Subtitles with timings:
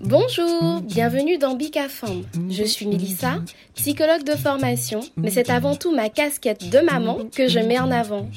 [0.00, 2.24] Bonjour, bienvenue dans Bicafam.
[2.50, 3.38] Je suis Melissa,
[3.74, 7.90] psychologue de formation, mais c'est avant tout ma casquette de maman que je mets en
[7.90, 8.28] avant.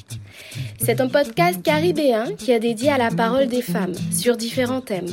[0.78, 5.12] C'est un podcast caribéen qui est dédié à la parole des femmes sur différents thèmes,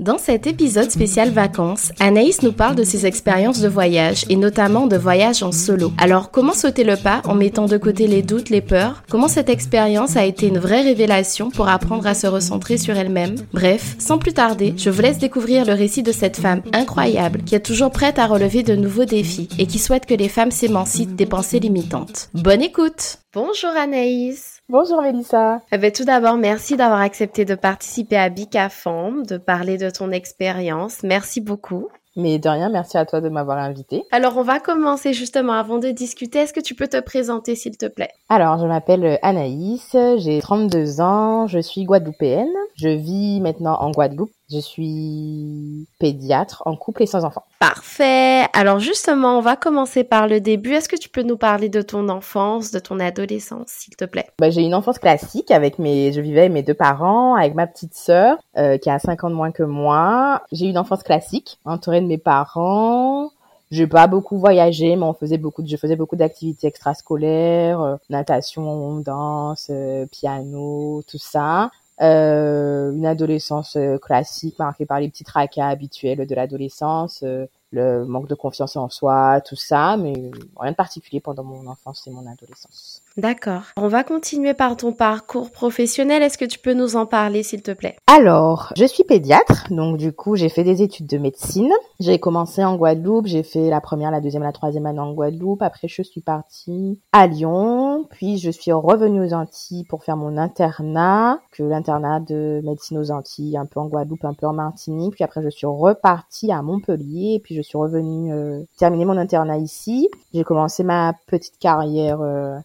[0.00, 4.88] Dans cet épisode spécial vacances, Anaïs nous parle de ses expériences de voyage et notamment
[4.88, 5.92] de voyage en solo.
[5.98, 9.04] Alors comment sauter le pas en mettant de côté les doutes, les peurs?
[9.08, 13.36] Comment cette expérience a été une vraie révélation pour apprendre à se recentrer sur elle-même?
[13.52, 17.54] Bref, sans plus tarder, je vous laisse découvrir le récit de cette femme incroyable qui
[17.54, 21.14] est toujours prête à relever de nouveaux défis et qui souhaite que les femmes s'émancipent
[21.14, 22.30] des pensées limitantes.
[22.34, 25.60] Bonne écoute Bonjour Anaïs Bonjour Mélissa.
[25.70, 30.10] Eh ben, tout d'abord, merci d'avoir accepté de participer à Bicafam, de parler de ton
[30.10, 31.04] expérience.
[31.04, 31.86] Merci beaucoup.
[32.16, 34.02] Mais de rien, merci à toi de m'avoir invité.
[34.10, 36.40] Alors, on va commencer justement avant de discuter.
[36.40, 38.10] Est-ce que tu peux te présenter, s'il te plaît?
[38.28, 42.52] Alors, je m'appelle Anaïs, j'ai 32 ans, je suis guadeloupéenne.
[42.76, 44.32] Je vis maintenant en Guadeloupe.
[44.54, 47.42] Je suis pédiatre en couple et sans enfants.
[47.58, 48.44] Parfait.
[48.52, 50.74] Alors justement, on va commencer par le début.
[50.74, 54.26] Est-ce que tu peux nous parler de ton enfance, de ton adolescence, s'il te plaît?
[54.38, 57.66] Bah, J'ai une enfance classique avec mes, je vivais avec mes deux parents, avec ma
[57.66, 60.42] petite sœur euh, qui a 5 ans de moins que moi.
[60.52, 63.30] J'ai eu une enfance classique, entourée de mes parents.
[63.72, 67.96] J'ai pas beaucoup voyagé, mais on faisait beaucoup, de, je faisais beaucoup d'activités extrascolaires, euh,
[68.08, 71.70] natation, danse, euh, piano, tout ça.
[72.00, 78.04] Euh, une adolescence euh, classique marquée par les petits tracas habituels de l'adolescence, euh, le
[78.04, 82.10] manque de confiance en soi, tout ça, mais rien de particulier pendant mon enfance et
[82.10, 83.03] mon adolescence.
[83.16, 83.62] D'accord.
[83.76, 86.20] On va continuer par ton parcours professionnel.
[86.22, 87.96] Est-ce que tu peux nous en parler, s'il te plaît?
[88.08, 91.70] Alors, je suis pédiatre, donc du coup, j'ai fait des études de médecine.
[92.00, 95.62] J'ai commencé en Guadeloupe, j'ai fait la première, la deuxième, la troisième année en Guadeloupe.
[95.62, 100.36] Après, je suis partie à Lyon, puis je suis revenue aux Antilles pour faire mon
[100.36, 105.14] internat, que l'internat de médecine aux Antilles, un peu en Guadeloupe, un peu en Martinique.
[105.14, 109.58] Puis après, je suis repartie à Montpellier, puis je suis revenue euh, terminer mon internat
[109.58, 110.08] ici.
[110.32, 112.58] J'ai commencé ma petite carrière euh,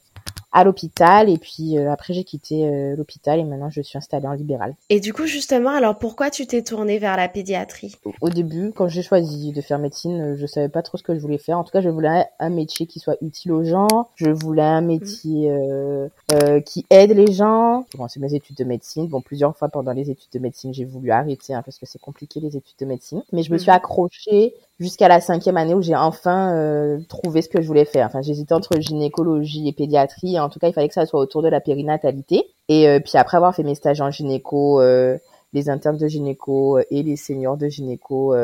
[0.51, 4.27] à l'hôpital et puis euh, après j'ai quitté euh, l'hôpital et maintenant je suis installée
[4.27, 4.75] en libéral.
[4.89, 7.95] Et du coup justement alors pourquoi tu t'es tournée vers la pédiatrie?
[8.21, 11.13] Au début quand j'ai choisi de faire médecine euh, je savais pas trop ce que
[11.13, 11.57] je voulais faire.
[11.57, 14.09] En tout cas je voulais un métier qui soit utile aux gens.
[14.15, 17.85] Je voulais un métier euh, euh, qui aide les gens.
[17.91, 19.07] J'ai commencé mes études de médecine.
[19.07, 21.99] Bon plusieurs fois pendant les études de médecine j'ai voulu arrêter hein, parce que c'est
[21.99, 23.23] compliqué les études de médecine.
[23.31, 27.49] Mais je me suis accrochée jusqu'à la cinquième année où j'ai enfin euh, trouvé ce
[27.49, 28.07] que je voulais faire.
[28.07, 30.39] Enfin, j'hésitais entre gynécologie et pédiatrie.
[30.39, 32.45] En tout cas, il fallait que ça soit autour de la périnatalité.
[32.69, 35.17] Et euh, puis après avoir fait mes stages en gynéco, euh,
[35.53, 38.35] les internes de gynéco et les seniors de gynéco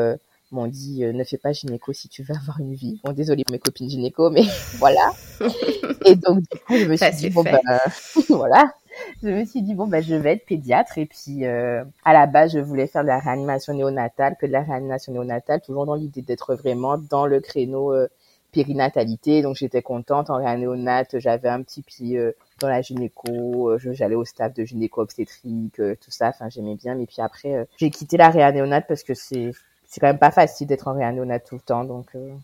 [0.52, 3.00] m'ont dit ne fais pas gynéco si tu veux avoir une vie.
[3.04, 4.42] Bon, désolé pour mes copines gynéco, mais
[4.78, 5.12] voilà.
[6.04, 7.60] et donc du coup, je me suis dit bon bah
[8.28, 8.72] voilà
[9.22, 10.98] je me suis dit bon ben je vais être pédiatre.
[10.98, 14.52] Et puis euh, à la base je voulais faire de la réanimation néonatale que de
[14.52, 18.08] la réanimation néonatale toujours dans l'idée d'être vraiment dans le créneau euh,
[18.52, 19.42] périnatalité.
[19.42, 20.30] Donc j'étais contente.
[20.30, 25.02] En réanéonate j'avais un petit pied euh, dans la gynéco j'allais au staff de gynéco
[25.02, 26.28] obstétrique tout ça.
[26.28, 26.94] Enfin j'aimais bien.
[26.94, 29.52] Mais puis après j'ai quitté la réanéonate parce que c'est
[29.88, 31.84] c'est quand même pas facile d'être en réanéonate tout le temps.
[31.84, 32.34] Donc, euh,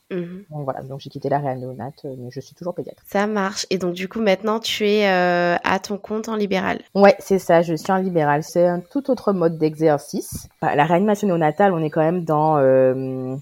[0.50, 3.02] donc voilà, donc j'ai quitté la réanéonate, euh, mais je suis toujours pédiatre.
[3.06, 3.66] Ça marche.
[3.70, 6.80] Et donc du coup, maintenant, tu es euh, à ton compte en libéral.
[6.94, 8.42] Ouais, c'est ça, je suis en libéral.
[8.42, 10.48] C'est un tout autre mode d'exercice.
[10.62, 12.54] la réanimation néonatale, on est quand même dans,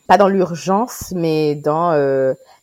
[0.08, 1.92] pas dans l'urgence, mais dans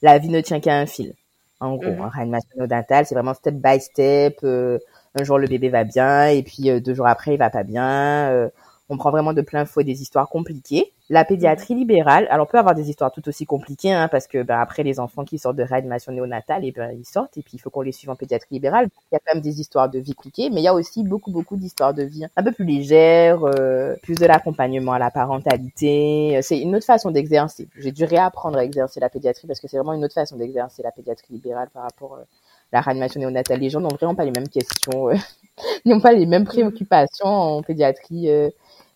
[0.02, 1.14] la vie ne tient qu'à un fil.
[1.60, 4.44] En gros, en réanimation néonatale, c'est vraiment step by step.
[4.44, 8.50] un jour, le bébé va bien, et puis deux jours après, il va pas bien
[8.90, 10.94] on prend vraiment de plein fouet des histoires compliquées.
[11.10, 14.44] La pédiatrie libérale, alors on peut avoir des histoires tout aussi compliquées, hein, parce que
[14.44, 17.54] ben, après les enfants qui sortent de réanimation néonatale, et ben ils sortent, et puis
[17.54, 18.90] il faut qu'on les suive en pédiatrie libérale.
[19.12, 21.04] Il y a quand même des histoires de vie compliquées, mais il y a aussi
[21.04, 25.10] beaucoup beaucoup d'histoires de vie un peu plus légères, euh, plus de l'accompagnement à la
[25.10, 26.40] parentalité.
[26.42, 27.70] C'est une autre façon d'exercer.
[27.78, 30.84] J'ai dû réapprendre à exercer la pédiatrie parce que c'est vraiment une autre façon d'exercer
[30.84, 32.24] la pédiatrie libérale par rapport à
[32.74, 33.60] la réanimation néonatale.
[33.60, 35.16] Les gens n'ont vraiment pas les mêmes questions, euh,
[35.86, 38.50] n'ont pas les mêmes préoccupations en pédiatrie euh,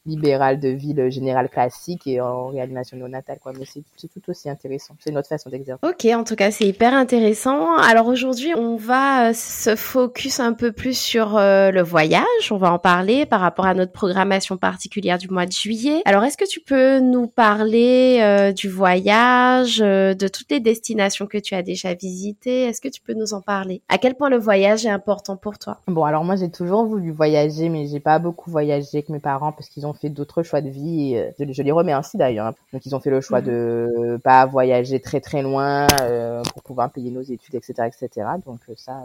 [0.05, 3.53] libérale de ville générale classique et en réanimation néonatale quoi.
[3.57, 4.95] Mais c'est tout aussi intéressant.
[4.99, 5.79] C'est notre façon d'exercer.
[5.87, 7.77] Ok en tout cas c'est hyper intéressant.
[7.77, 12.51] Alors aujourd'hui on va euh, se focus un peu plus sur euh, le voyage.
[12.51, 16.01] On va en parler par rapport à notre programmation particulière du mois de juillet.
[16.05, 21.37] Alors est-ce que tu peux nous parler euh, du voyage de toutes les destinations que
[21.37, 22.63] tu as déjà visitées?
[22.63, 23.81] Est-ce que tu peux nous en parler?
[23.87, 25.77] À quel point le voyage est important pour toi?
[25.87, 29.51] Bon alors moi j'ai toujours voulu voyager mais j'ai pas beaucoup voyagé avec mes parents
[29.51, 31.13] parce qu'ils ont fait d'autres choix de vie.
[31.13, 32.47] Et, euh, je, les remercie d'ailleurs.
[32.47, 32.55] Hein.
[32.73, 33.47] Donc ils ont fait le choix mhm.
[33.47, 38.27] de pas voyager très très loin euh, pour pouvoir payer nos études, etc., etc.
[38.45, 39.03] Donc euh, ça,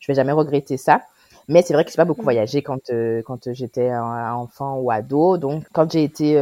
[0.00, 1.02] je vais jamais regretter ça.
[1.48, 2.26] Mais c'est vrai que j'ai pas beaucoup mhm.
[2.26, 2.90] voyagé quand
[3.24, 5.38] quand j'étais enfant ou ado.
[5.38, 6.34] Donc quand j'ai été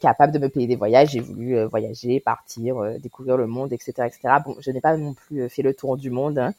[0.00, 4.20] capable de me payer des voyages, j'ai voulu voyager, partir, découvrir le monde, etc., etc.
[4.44, 6.38] Bon, je n'ai pas non plus fait le tour du monde.
[6.38, 6.54] Hein.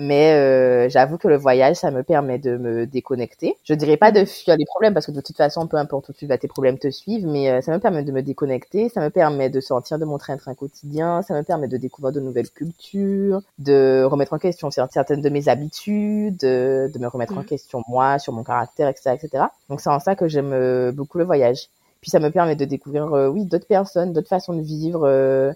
[0.00, 3.56] Mais euh, j'avoue que le voyage, ça me permet de me déconnecter.
[3.64, 6.12] Je dirais pas de fuir les problèmes parce que de toute façon, peu importe où
[6.14, 7.26] tu vas, tes problèmes te suivent.
[7.26, 8.88] Mais euh, ça me permet de me déconnecter.
[8.88, 11.20] Ça me permet de sortir de mon train-train quotidien.
[11.22, 15.48] Ça me permet de découvrir de nouvelles cultures, de remettre en question certaines de mes
[15.48, 17.46] habitudes, de, me remettre en mm.
[17.46, 19.44] question moi, sur mon caractère, etc., etc.
[19.68, 21.68] Donc c'est en ça que j'aime euh, beaucoup le voyage.
[22.00, 25.54] Puis ça me permet de découvrir, oui, d'autres personnes, d'autres façons de vivre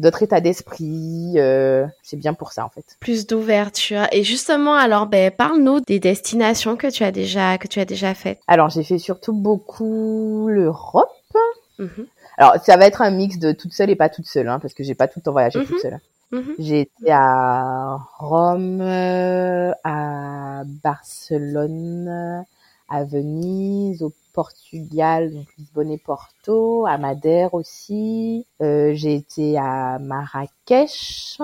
[0.00, 1.34] d'autres états d'esprit.
[1.36, 2.84] Euh, c'est bien pour ça en fait.
[3.00, 4.06] Plus d'ouverture.
[4.12, 8.14] Et justement, alors, ben, parle-nous des destinations que tu as déjà que tu as déjà
[8.14, 8.40] faites.
[8.48, 11.08] Alors, j'ai fait surtout beaucoup l'Europe.
[11.78, 12.06] Mhm.
[12.36, 14.74] Alors, ça va être un mix de toute seule et pas toute seule, hein, parce
[14.74, 15.66] que j'ai pas tout le temps voyagé mhm.
[15.66, 15.98] toute seule.
[16.32, 16.54] Mhm.
[16.58, 22.44] J'ai été à Rome, à Barcelone,
[22.88, 28.46] à Venise, au Portugal, donc Lisbonne et Porto, à Madère aussi.
[28.62, 31.38] Euh, j'ai été à Marrakech,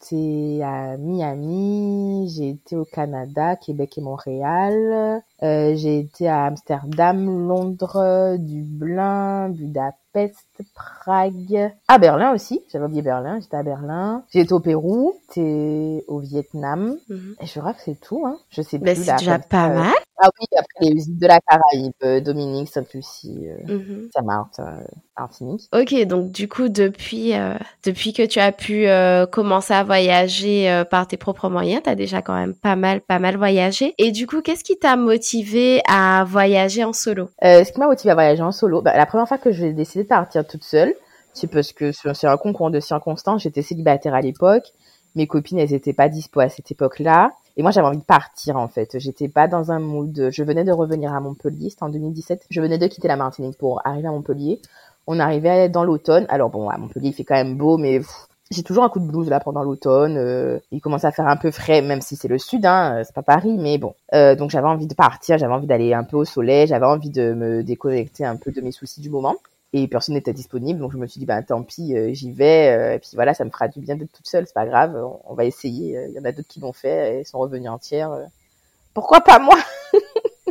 [0.00, 5.22] été à Miami, j'ai été au Canada, Québec et Montréal.
[5.42, 11.72] Euh, j'ai été à Amsterdam, Londres, Dublin, Budapest, Prague.
[11.88, 14.24] À Berlin aussi, j'avais oublié Berlin, j'étais à Berlin.
[14.32, 16.96] J'ai été au Pérou, j'étais au Vietnam.
[17.08, 17.36] Mhm.
[17.40, 18.38] Et je crois que c'est tout, hein.
[18.50, 18.96] Je sais plus.
[18.96, 19.94] c'est déjà pas euh, mal.
[20.22, 21.92] Ah oui, après les visites de la Caraïbe,
[22.40, 24.08] Dominique, Sainte-Lucie, euh.
[24.14, 24.84] Saint-Martin, euh,
[25.18, 25.68] Martinique.
[25.72, 27.32] Ok, donc du coup, depuis,
[27.84, 28.86] depuis que tu as pu
[29.30, 33.18] commencer à voyager par tes propres moyens, tu as déjà quand même pas mal, pas
[33.18, 33.94] mal voyagé.
[33.98, 37.28] Et du coup, qu'est-ce qui t'a motivé à voyager en solo?
[37.42, 40.04] Ce qui m'a motivé à voyager en solo, bah, la première fois que j'ai décidé
[40.04, 40.94] de partir toute seule,
[41.32, 44.72] c'est parce que c'est un concours de circonstances, j'étais célibataire à l'époque,
[45.14, 47.32] mes copines, elles étaient pas dispo à cette époque-là.
[47.60, 48.98] Et moi, j'avais envie de partir, en fait.
[48.98, 50.30] J'étais pas dans un mood.
[50.32, 51.68] Je venais de revenir à Montpellier.
[51.68, 52.46] C'était en 2017.
[52.48, 54.62] Je venais de quitter la Martinique pour arriver à Montpellier.
[55.06, 56.24] On arrivait dans l'automne.
[56.30, 58.00] Alors bon, à Montpellier, il fait quand même beau, mais
[58.50, 60.16] j'ai toujours un coup de blues là pendant l'automne.
[60.16, 63.14] Euh, il commence à faire un peu frais, même si c'est le sud, hein, c'est
[63.14, 63.94] pas Paris, mais bon.
[64.14, 67.10] Euh, donc j'avais envie de partir, j'avais envie d'aller un peu au soleil, j'avais envie
[67.10, 69.36] de me déconnecter un peu de mes soucis du moment
[69.72, 70.80] et personne n'était disponible.
[70.80, 73.34] Donc je me suis dit bah tant pis euh, j'y vais euh, et puis voilà
[73.34, 76.14] ça me fera du bien d'être toute seule c'est pas grave on, va essayer il
[76.14, 78.24] y en a d'autres qui l'ont fait et sont revenus entières euh.
[78.94, 79.56] pourquoi pas moi?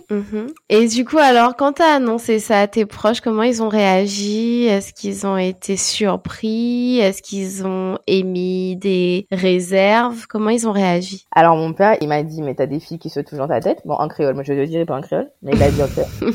[0.10, 0.54] Mm-hmm.
[0.69, 4.66] Et du coup, alors, quand t'as annoncé ça à tes proches, comment ils ont réagi?
[4.66, 6.98] Est-ce qu'ils ont été surpris?
[6.98, 10.26] Est-ce qu'ils ont émis des réserves?
[10.28, 11.28] Comment ils ont réagi?
[11.31, 13.59] Alors, mon père, il m'a dit, mais t'as des filles qui se touchent dans ta
[13.59, 13.81] tête?
[13.85, 15.88] Bon, en créole, moi je le dirais pas en créole, mais il a dit en
[15.88, 16.33] créole.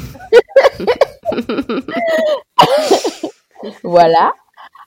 [3.83, 4.33] voilà.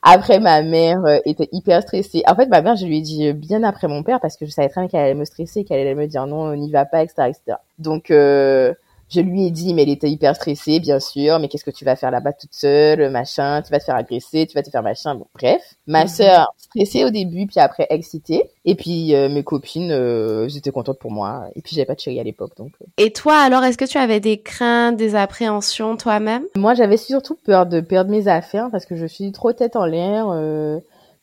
[0.02, 2.22] Après, ma mère euh, était hyper stressée.
[2.26, 4.50] En fait, ma mère, je lui ai dit bien après mon père parce que je
[4.50, 6.84] savais très bien qu'elle allait me stresser, qu'elle allait me dire non, on n'y va
[6.84, 7.58] pas, etc., etc.
[7.78, 8.72] Donc, euh,
[9.10, 11.38] je lui ai dit, mais elle était hyper stressée, bien sûr.
[11.38, 14.46] Mais qu'est-ce que tu vas faire là-bas toute seule, machin Tu vas te faire agresser,
[14.46, 15.14] tu vas te faire machin.
[15.14, 15.62] Bon, bref.
[15.86, 16.08] Ma mhm.
[16.08, 18.50] sœur stressée au début, puis après excitée.
[18.64, 21.48] Et puis euh, mes copines, euh, j'étais contente pour moi.
[21.56, 22.72] Et puis j'avais pas de chérie à l'époque, donc.
[22.82, 22.86] Euh.
[22.98, 26.44] Et toi, alors, est-ce que tu avais des craintes, des appréhensions toi-même?
[26.56, 29.86] Moi, j'avais surtout peur de perdre mes affaires parce que je suis trop tête en
[29.86, 30.26] l'air.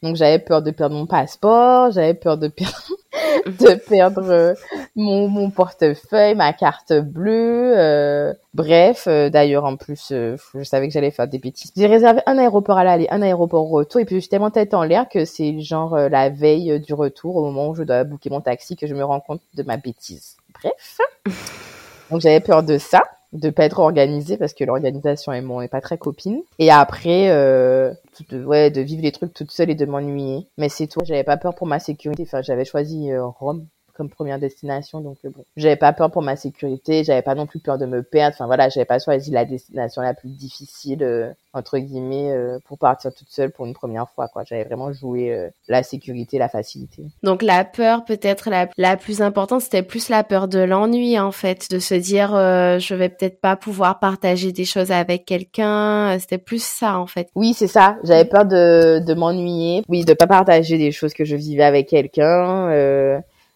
[0.05, 2.91] Donc j'avais peur de perdre mon passeport, j'avais peur de perdre
[3.47, 4.53] de perdre euh,
[4.95, 7.73] mon, mon portefeuille, ma carte bleue.
[7.75, 11.71] Euh, bref, euh, d'ailleurs en plus, je savais que j'allais faire des bêtises.
[11.75, 14.75] J'ai réservé un aéroport à l'aller, un aéroport au retour, et puis j'étais tellement tête
[14.75, 18.29] en l'air que c'est genre la veille du retour, au moment où je dois booker
[18.29, 20.37] mon taxi, que je me rends compte de ma bêtise.
[20.53, 20.99] Bref,
[22.11, 23.01] donc j'avais peur de ça.
[23.35, 26.41] De pas être organisée parce que l'organisation et moi on est pas très copine.
[26.59, 27.93] Et après, euh,
[28.31, 30.47] ouais, de vivre les trucs toute seule et de m'ennuyer.
[30.57, 30.99] Mais c'est tout.
[31.03, 32.23] J'avais pas peur pour ma sécurité.
[32.23, 33.65] Enfin, j'avais choisi euh, Rome
[33.95, 35.01] comme première destination.
[35.01, 37.85] Donc euh, bon, j'avais pas peur pour ma sécurité, j'avais pas non plus peur de
[37.85, 38.35] me perdre.
[38.35, 42.77] Enfin voilà, j'avais pas choisi la destination la plus difficile euh, entre guillemets euh, pour
[42.77, 44.27] partir toute seule pour une première fois.
[44.27, 47.03] Quoi, j'avais vraiment joué la sécurité, la facilité.
[47.23, 51.31] Donc la peur peut-être la, la plus importante, c'était plus la peur de l'ennui en
[51.31, 56.17] fait, de se dire je vais peut-être pas pouvoir partager des choses avec quelqu'un.
[56.19, 57.29] C'était plus ça en fait.
[57.35, 57.97] Oui, c'est ça.
[58.03, 61.87] J'avais peur de de m'ennuyer, oui, de pas partager des choses que je vivais avec
[61.87, 62.69] quelqu'un.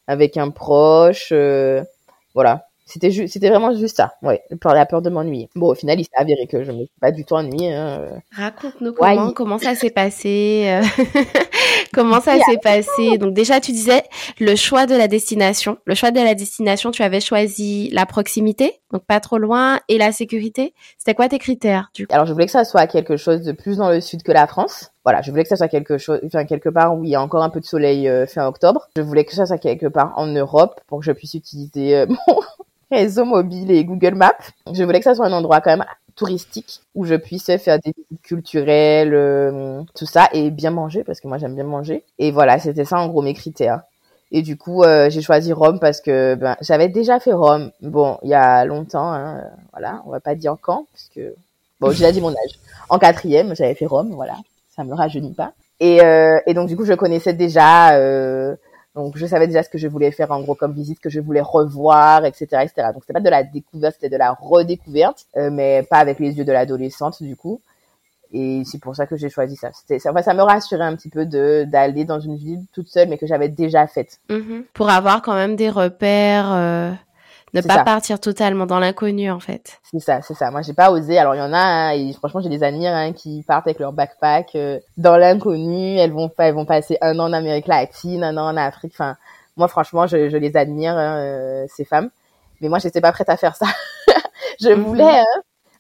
[0.10, 1.30] Avec un proche.
[1.32, 1.84] Euh,
[2.34, 2.69] voilà.
[2.90, 4.14] C'était juste, c'était vraiment juste ça.
[4.24, 5.48] Ouais, par la peur de m'ennuyer.
[5.56, 7.74] Bon, au final, il s'est avéré que je me suis pas du tout ennuyée.
[7.74, 8.02] Hein.
[8.36, 10.64] Raconte-nous comment, comment ça s'est passé.
[10.66, 11.04] Euh,
[11.94, 13.20] comment ça s'est passé.
[13.20, 14.02] Donc déjà, tu disais
[14.40, 15.78] le choix de la destination.
[15.86, 20.00] Le choix de la destination, tu avais choisi la proximité, donc pas trop loin, et
[20.00, 20.74] la sécurité.
[20.98, 22.14] C'était quoi tes critères du coup?
[22.14, 24.48] Alors, je voulais que ça soit quelque chose de plus dans le sud que la
[24.48, 27.16] France voilà, je voulais que ça soit quelque chose, enfin quelque part où il y
[27.16, 28.90] a encore un peu de soleil euh, fin octobre.
[28.96, 32.06] Je voulais que ça soit quelque part en Europe pour que je puisse utiliser euh,
[32.28, 32.42] mon
[32.92, 34.34] réseau mobile et Google Maps.
[34.72, 37.94] Je voulais que ça soit un endroit quand même touristique où je puisse faire des
[37.96, 42.04] visites culturelles, euh, tout ça et bien manger parce que moi j'aime bien manger.
[42.18, 43.82] Et voilà, c'était ça en gros mes critères.
[44.32, 47.72] Et du coup, j'ai choisi Rome parce que ben, j'avais déjà fait Rome.
[47.82, 49.42] Bon, il y a longtemps, hein,
[49.72, 51.34] voilà, on va pas dire quand, parce que
[51.80, 52.60] bon, j'ai déjà dit mon âge.
[52.90, 54.36] En quatrième, j'avais fait Rome, voilà
[54.80, 55.52] ça me rajeunit pas.
[55.82, 58.56] Et, euh, et donc du coup, je connaissais déjà, euh,
[59.00, 61.20] donc je savais déjà ce que je voulais faire en gros comme visite, que je
[61.20, 62.90] voulais revoir, etc., etc.
[62.94, 66.38] Donc c'était pas de la découverte, c'était de la redécouverte, euh, mais pas avec les
[66.38, 67.62] yeux de l'adolescente du coup.
[68.32, 69.72] Et c'est pour ça que j'ai choisi ça.
[69.74, 73.08] C'était, ça, ça me rassurait un petit peu de d'aller dans une ville toute seule,
[73.08, 74.20] mais que j'avais déjà faite.
[74.30, 74.66] Mm-hmm.
[74.74, 76.52] Pour avoir quand même des repères.
[76.52, 76.92] Euh
[77.54, 79.80] ne pas partir totalement dans l'inconnu en fait.
[79.84, 80.52] C'est ça, c'est ça.
[80.52, 81.18] Moi j'ai pas osé.
[81.18, 83.80] Alors il y en a, hein, et franchement j'ai des amis hein, qui partent avec
[83.80, 85.98] leur backpack euh, dans l'inconnu.
[85.98, 88.94] Elles vont, elles vont passer un an en Amérique latine, un an en Afrique.
[88.96, 89.16] Enfin,
[89.58, 92.10] moi franchement je, je les admire hein, euh, ces femmes.
[92.62, 93.68] Mais moi j'étais pas prête à faire ça.
[94.62, 94.84] je mhm.
[94.84, 95.22] voulais.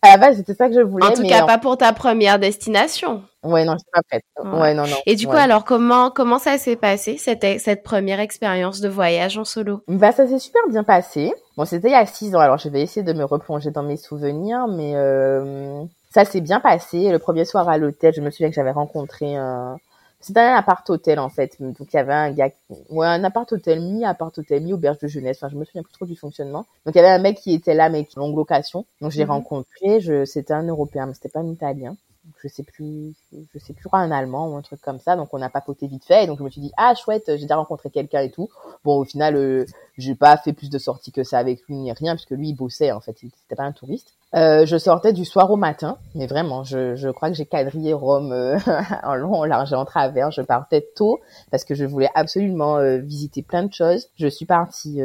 [0.02, 1.06] À la base, c'était ça que je voulais.
[1.06, 3.24] En tout cas, pas pour ta première destination.
[3.44, 4.24] Ouais, non, j'étais pas prête.
[4.44, 4.74] Ouais.
[4.74, 4.96] non, non.
[5.06, 9.38] Et du coup, alors, comment, comment ça s'est passé, cette, cette première expérience de voyage
[9.38, 9.82] en solo?
[9.88, 11.34] Bah, ça s'est super bien passé.
[11.58, 13.84] Bon, c'était il y a six ans, alors je vais essayer de me replonger dans
[13.84, 17.12] mes souvenirs, mais euh, ça s'est bien passé.
[17.12, 19.78] Le premier soir à l'hôtel, je me souviens que j'avais rencontré un,
[20.20, 21.56] c'était un appart-hôtel en fait.
[21.60, 22.50] Donc il y avait un gars,
[22.90, 25.38] ouais, un appart-hôtel, mi-appart-hôtel, mi-auberge de jeunesse.
[25.38, 26.66] Enfin, je me souviens plus trop du fonctionnement.
[26.86, 28.86] Donc il y avait un mec qui était là, mais qui longue location.
[29.02, 29.32] Donc je l'ai mhm.
[29.32, 30.02] rencontré.
[30.02, 31.96] Je, c'était un Européen, mais c'était pas un Italien.
[32.42, 35.16] Je sais plus, je sais plus un Allemand ou un truc comme ça.
[35.16, 36.24] Donc on a papoté vite fait.
[36.24, 38.50] Et donc je me suis dit ah chouette, j'ai déjà rencontré quelqu'un et tout.
[38.84, 39.66] Bon au final, euh,
[39.98, 42.56] j'ai pas fait plus de sorties que ça avec lui ni rien puisque lui il
[42.56, 43.22] bossait en fait.
[43.22, 44.14] Il n'était pas un touriste.
[44.36, 48.32] Euh, je sortais du soir au matin, mais vraiment, je, crois que j'ai quadrillé Rome
[48.32, 48.60] euh,
[49.04, 50.30] en long, en large et en travers.
[50.30, 51.20] Je partais tôt
[51.50, 54.10] parce que je voulais absolument euh, visiter plein de choses.
[54.18, 55.02] Je suis partie,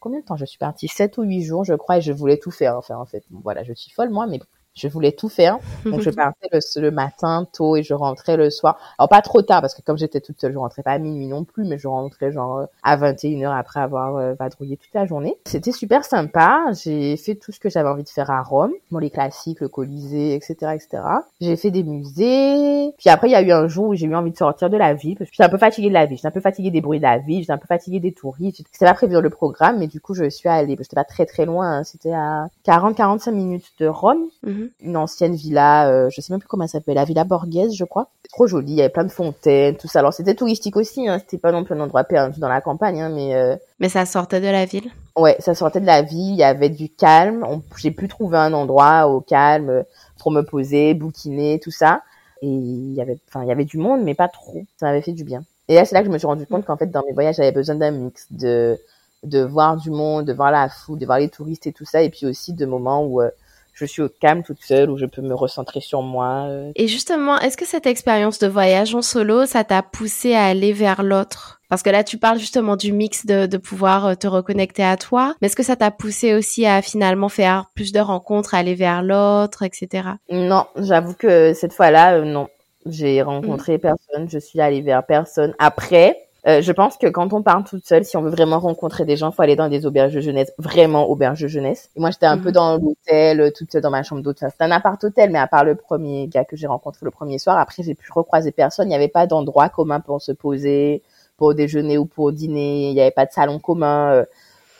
[0.00, 0.88] combien de temps je suis partie?
[0.88, 2.76] Sept ou huit jours, je crois, et je voulais tout faire.
[2.76, 4.40] Enfin, en fait, voilà, je suis folle moi, mais
[4.74, 5.58] je voulais tout faire.
[5.84, 8.78] Donc je partais le, matin tôt et je rentrais le soir.
[8.98, 11.26] Alors pas trop tard parce que comme j'étais toute seule, je rentrais pas à minuit
[11.26, 15.36] non plus, mais je rentrais genre à 21h après avoir euh, vadrouillé toute la journée.
[15.46, 16.64] C'était super sympa.
[16.82, 18.72] J'ai fait tout ce que j'avais envie de faire à Rome.
[18.90, 21.02] Bon, les classiques, le Colisée, etc., etc.
[21.40, 22.92] J'ai fait des musées.
[22.98, 24.76] Puis après, il y a eu un jour où j'ai eu envie de sortir de
[24.76, 26.16] la ville parce que j'étais un peu fatiguée de la ville.
[26.16, 27.40] J'étais un peu fatiguée des bruits de la ville.
[27.40, 28.62] J'étais un peu fatiguée des touristes.
[28.72, 30.76] C'était pas prévu dans le programme, mais du coup, je suis allée.
[30.80, 31.78] C'était pas très très loin.
[31.78, 31.84] Hein.
[31.84, 34.26] C'était à 40-45 minutes de Rome.
[34.64, 37.74] Mhm une ancienne villa, euh, je sais même plus comment elle s'appelle, la villa Borghese,
[37.74, 38.10] je crois.
[38.30, 40.00] Trop jolie, il y avait plein de fontaines, tout ça.
[40.00, 43.00] Alors c'était touristique aussi, hein, c'était pas non plus un endroit perdu dans la campagne,
[43.00, 43.34] hein, mais.
[43.34, 43.56] Euh...
[43.80, 44.90] Mais ça sortait de la ville.
[45.16, 46.32] Ouais, ça sortait de la ville.
[46.32, 47.44] Il y avait du calme.
[47.76, 49.84] J'ai pu trouver un endroit au calme
[50.18, 52.02] pour me poser, bouquiner, tout ça.
[52.42, 54.64] Et il y avait, enfin, il y avait du monde, mais pas trop.
[54.78, 55.44] Ça m'avait fait du bien.
[55.68, 57.36] Et là, c'est là que je me suis rendu compte qu'en fait, dans mes voyages,
[57.36, 58.78] j'avais besoin d'un mix de
[59.22, 62.02] de voir du monde, de voir la foule, de voir les touristes et tout ça,
[62.02, 63.30] et puis aussi de moments où euh,
[63.74, 66.46] je suis au calme toute seule où je peux me recentrer sur moi.
[66.48, 66.72] Euh.
[66.76, 70.72] Et justement, est-ce que cette expérience de voyage en solo, ça t'a poussé à aller
[70.72, 71.60] vers l'autre?
[71.68, 74.96] Parce que là, tu parles justement du mix de, de pouvoir euh, te reconnecter à
[74.96, 78.76] toi, mais est-ce que ça t'a poussé aussi à finalement faire plus de rencontres, aller
[78.76, 80.08] vers l'autre, etc.
[80.30, 82.48] Non, j'avoue que cette fois-là, euh, non.
[82.86, 83.80] J'ai rencontré mmh.
[83.80, 85.54] personne, je suis allée vers personne.
[85.58, 89.06] Après, euh, je pense que quand on part toute seule, si on veut vraiment rencontrer
[89.06, 91.90] des gens, faut aller dans des auberges de jeunesse, vraiment auberges de jeunesse.
[91.96, 92.52] Et moi, j'étais un peu mhm.
[92.52, 94.50] dans l'hôtel, euh, toute seule dans ma chambre d'hôtel.
[94.50, 97.58] C'était un appart-hôtel, mais à part le premier gars que j'ai rencontré le premier soir,
[97.58, 98.86] après, j'ai pu recroiser personne.
[98.86, 101.02] Il n'y avait pas d'endroit commun pour se poser,
[101.38, 102.90] pour déjeuner ou pour dîner.
[102.90, 104.12] Il n'y avait pas de salon commun.
[104.12, 104.24] Euh.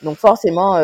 [0.02, 0.76] Donc forcément,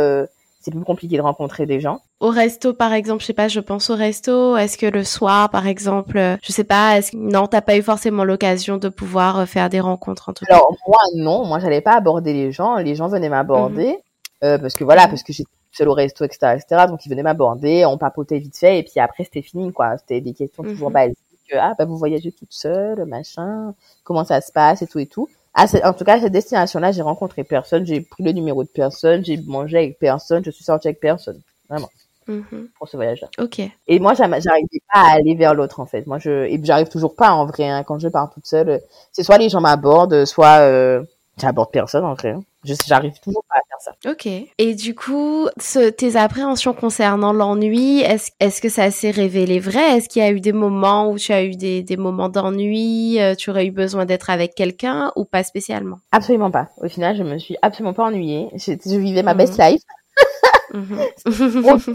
[0.61, 2.01] c'est plus compliqué de rencontrer des gens.
[2.21, 4.55] Au resto, par exemple, je sais pas, je pense au resto.
[4.57, 7.83] Est-ce que le soir, par exemple, euh, je sais pas, est-ce non, t'as pas eu
[7.83, 10.55] forcément l'occasion de pouvoir faire des rencontres en tout cas.
[10.55, 12.77] Alors moi, non, moi j'allais pas aborder les gens.
[12.77, 13.97] Les gens venaient m'aborder
[14.43, 14.61] mhm.
[14.61, 15.11] parce que voilà, mhm.
[15.11, 16.85] parce que j'étais seule au resto, etc., etc.
[16.89, 19.97] Donc ils venaient m'aborder, on papotait vite fait et puis après c'était fini quoi.
[19.97, 20.95] C'était des questions toujours mhm.
[20.95, 21.19] basiques.
[21.59, 23.75] Ah bah vous voyagez toute seule, machin.
[24.05, 27.03] Comment ça se passe et tout et tout en tout cas, à cette destination-là, j'ai
[27.03, 30.89] rencontré personne, j'ai pris le numéro de personne, j'ai mangé avec personne, je suis sortie
[30.89, 31.41] avec personne.
[31.69, 31.89] Vraiment.
[32.31, 32.69] Mm-hmm.
[32.79, 33.29] Pour ce voyage-là.
[33.39, 33.61] Ok.
[33.89, 36.07] Et moi, j'arrivais pas à aller vers l'autre, en fait.
[36.07, 38.81] Moi, je, et j'arrive toujours pas, en vrai, hein, quand je pars toute seule.
[39.13, 41.03] C'est soit les gens m'abordent, soit, euh,
[41.39, 42.31] j'aborde personne, en vrai.
[42.31, 42.43] Hein.
[42.63, 44.11] J'arrive toujours pas à faire ça.
[44.11, 44.27] Ok.
[44.59, 49.97] Et du coup, ce, tes appréhensions concernant l'ennui, est-ce est que ça s'est révélé vrai?
[49.97, 53.19] Est-ce qu'il y a eu des moments où tu as eu des, des moments d'ennui
[53.19, 56.01] euh, Tu aurais eu besoin d'être avec quelqu'un ou pas spécialement?
[56.13, 56.69] Absolument pas.
[56.83, 58.49] Au final, je me suis absolument pas ennuyée.
[58.55, 59.65] Je, je vivais ma best mhm.
[59.65, 59.83] life.
[60.73, 60.99] Mhm.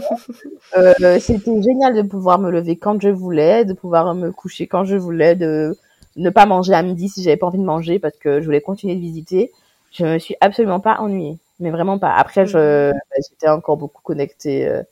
[0.76, 4.84] euh, c'était génial de pouvoir me lever quand je voulais, de pouvoir me coucher quand
[4.84, 5.76] je voulais, de
[6.16, 8.60] ne pas manger à midi si j'avais pas envie de manger parce que je voulais
[8.60, 9.52] continuer de visiter
[9.92, 12.12] je me suis absolument pas ennuyée, mais vraiment pas.
[12.14, 12.58] Après, je,
[12.90, 12.92] mhm.
[12.92, 14.82] bah, j'étais encore beaucoup connectée, euh,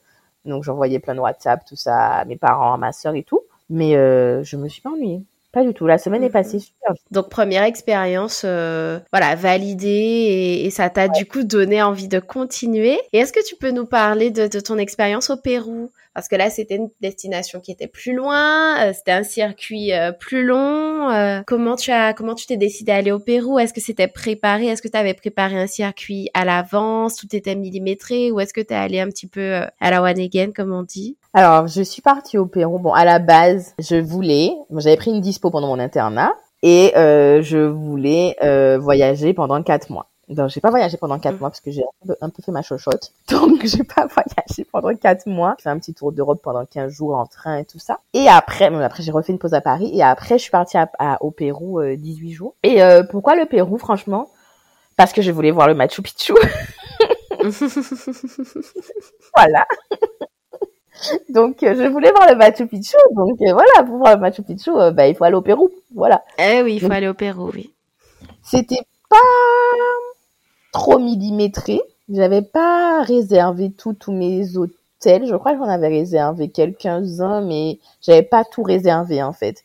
[0.44, 3.40] donc j'envoyais plein de WhatsApp, tout ça, à mes parents, à ma sœur et tout,
[3.70, 5.22] mais euh, je me suis pas ennuyée.
[5.54, 5.86] Pas du tout.
[5.86, 6.32] La semaine est mhm.
[6.32, 6.94] passée super.
[7.12, 13.00] Donc première expérience, euh, voilà, validée et, ça t'a du coup donné envie de continuer.
[13.12, 15.92] Et est-ce que tu peux nous parler de, de ton expérience au Pérou?
[16.14, 20.12] Parce que là c'était une destination qui était plus loin, euh, c'était un circuit euh,
[20.12, 21.10] plus long.
[21.10, 23.58] Euh, comment tu as comment tu t'es décidé à aller au Pérou?
[23.58, 24.66] Est-ce que c'était préparé?
[24.66, 27.16] Est-ce que tu avais préparé un circuit à l'avance?
[27.16, 28.30] Tout était millimétré?
[28.30, 30.82] Ou est-ce que tu es allé un petit peu à la one again comme on
[30.82, 31.18] dit?
[31.34, 32.78] Alors, je suis partie au Pérou.
[32.78, 37.66] Bon, à la base, je voulais, j'avais pris une dispo pendant mon internat et je
[37.66, 38.36] voulais
[38.78, 40.13] voyager pendant quatre mois.
[40.28, 41.40] Donc, j'ai pas voyagé pendant quatre mm.
[41.40, 41.84] mois parce que j'ai
[42.20, 43.12] un peu, fait ma chochotte.
[43.28, 45.54] Donc, j'ai pas voyagé pendant quatre mois.
[45.58, 48.00] J'ai fait un petit tour d'Europe pendant 15 jours en train et tout ça.
[48.12, 49.90] Et après, après, j'ai refait une pause à Paris.
[49.94, 52.54] Et après, je suis partie à, au Pérou euh, 18 jours.
[52.62, 54.30] Et euh, pourquoi le Pérou, franchement?
[54.96, 56.34] Parce que je voulais voir le Machu Picchu.
[59.36, 59.66] voilà.
[61.28, 62.96] donc, euh, je voulais voir le Machu Picchu.
[63.14, 65.70] Donc, euh, voilà, pour voir le Machu Picchu, bah, il faut aller au Pérou.
[65.94, 66.22] Voilà.
[66.38, 67.74] Eh oui, il faut aller au Pérou, oui.
[68.42, 69.16] C'était pas
[70.74, 71.80] trop millimétré.
[72.10, 75.26] J'avais pas réservé tous mes hôtels.
[75.26, 79.64] Je crois que j'en avais réservé quelques-uns, mais j'avais pas tout réservé en fait.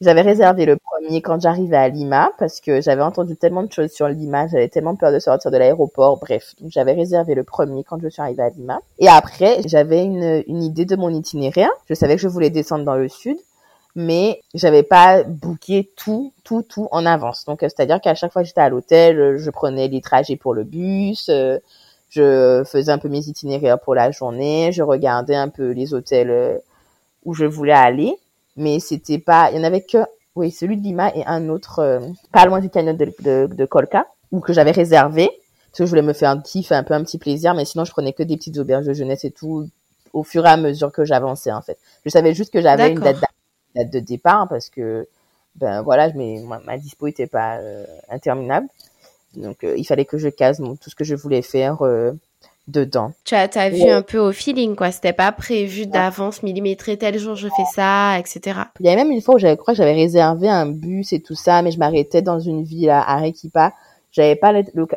[0.00, 3.92] J'avais réservé le premier quand j'arrivais à Lima parce que j'avais entendu tellement de choses
[3.92, 6.18] sur Lima, j'avais tellement peur de sortir de l'aéroport.
[6.18, 8.80] Bref, donc j'avais réservé le premier quand je suis arrivée à Lima.
[8.98, 11.70] Et après, j'avais une, une idée de mon itinéraire.
[11.88, 13.38] Je savais que je voulais descendre dans le sud
[13.94, 17.44] mais j'avais pas booké tout, tout, tout en avance.
[17.44, 20.36] Donc, euh, c'est-à-dire qu'à chaque fois que j'étais à l'hôtel, euh, je prenais les trajets
[20.36, 21.58] pour le bus, euh,
[22.10, 26.60] je faisais un peu mes itinéraires pour la journée, je regardais un peu les hôtels
[27.24, 28.14] où je voulais aller,
[28.56, 29.98] mais c'était pas, il y en avait que,
[30.36, 34.06] oui, celui de Lima et un autre, pas loin du canyon de, de, de Colca,
[34.30, 37.02] ou que j'avais réservé, parce que je voulais me faire un kiff, un peu un
[37.02, 39.68] petit plaisir, mais sinon je prenais que des petites auberges de jeunesse et tout,
[40.12, 41.78] au fur et à mesure que j'avançais en fait.
[42.04, 43.24] Je savais juste que j'avais une date
[43.74, 45.06] date de départ parce que
[45.56, 48.66] ben voilà, mais ma, dispo était pas euh, interminable.
[49.36, 52.12] Donc euh, il fallait que je case tout ce que je voulais faire euh,
[52.66, 53.12] dedans.
[53.24, 57.18] Tu as, as vu un peu au feeling quoi, c'était pas prévu d'avance millimétré tel
[57.18, 58.60] jour je fais ça, etc.
[58.80, 61.20] Il y a même une fois où j'avais crois que j'avais réservé un bus et
[61.20, 63.74] tout ça, mais je m'arrêtais dans une ville à Arequipa.
[64.12, 64.52] J'avais pas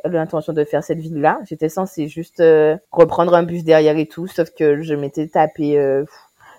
[0.05, 1.39] l'intention de faire cette ville là.
[1.49, 2.43] J'étais censée juste
[2.91, 6.03] reprendre un bus derrière et tout, sauf que je m'étais tapé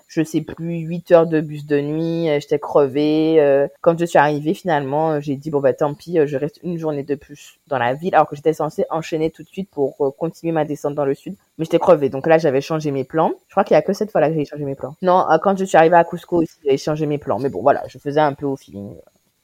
[0.09, 3.39] je sais plus, 8 heures de bus de nuit, euh, j'étais crevée.
[3.39, 6.59] Euh, quand je suis arrivée, finalement, euh, j'ai dit, bon, bah tant pis, je reste
[6.63, 9.69] une journée de plus dans la ville, alors que j'étais censée enchaîner tout de suite
[9.69, 11.35] pour continuer ma descente dans le sud.
[11.59, 13.33] Mais j'étais crevée, donc là, j'avais changé mes plans.
[13.47, 14.95] Je crois qu'il y a que cette fois-là que j'ai changé mes plans.
[15.03, 17.37] Non, quand je suis arrivée à Cusco j'ai changé mes plans.
[17.37, 18.95] Mais bon, voilà, je faisais un peu au feeling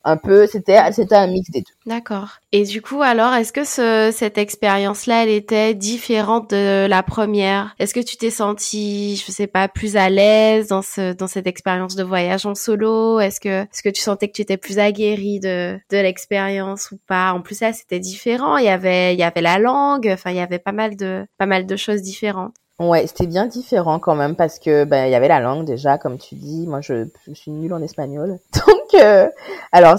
[0.06, 1.74] un peu, c'était, c'était un mix des deux.
[1.88, 2.38] D'accord.
[2.52, 7.76] Et du coup, alors, est-ce que ce, cette expérience-là, elle était différente de la première?
[7.80, 11.48] Est-ce que tu t'es senti, je sais pas, plus à l'aise dans ce, dans cette
[11.48, 13.20] expérience de voyage en solo?
[13.20, 17.00] Est-ce que, est-ce que tu sentais que tu étais plus aguerri de, de l'expérience ou
[17.08, 17.34] pas?
[17.34, 18.58] En plus, là, c'était différent.
[18.58, 20.08] Il y avait, il y avait la langue.
[20.14, 22.54] Enfin, il y avait pas mal de, pas mal de choses différentes.
[22.80, 25.98] Ouais, c'était bien différent quand même parce que ben il y avait la langue déjà,
[25.98, 26.68] comme tu dis.
[26.68, 29.30] Moi, je, suis nulle en espagnol, donc euh,
[29.72, 29.98] alors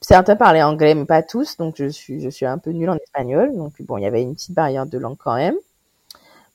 [0.00, 2.96] certains parlaient anglais, mais pas tous, donc je suis je suis un peu nulle en
[2.96, 3.56] espagnol.
[3.56, 5.54] Donc bon, il y avait une petite barrière de langue quand même.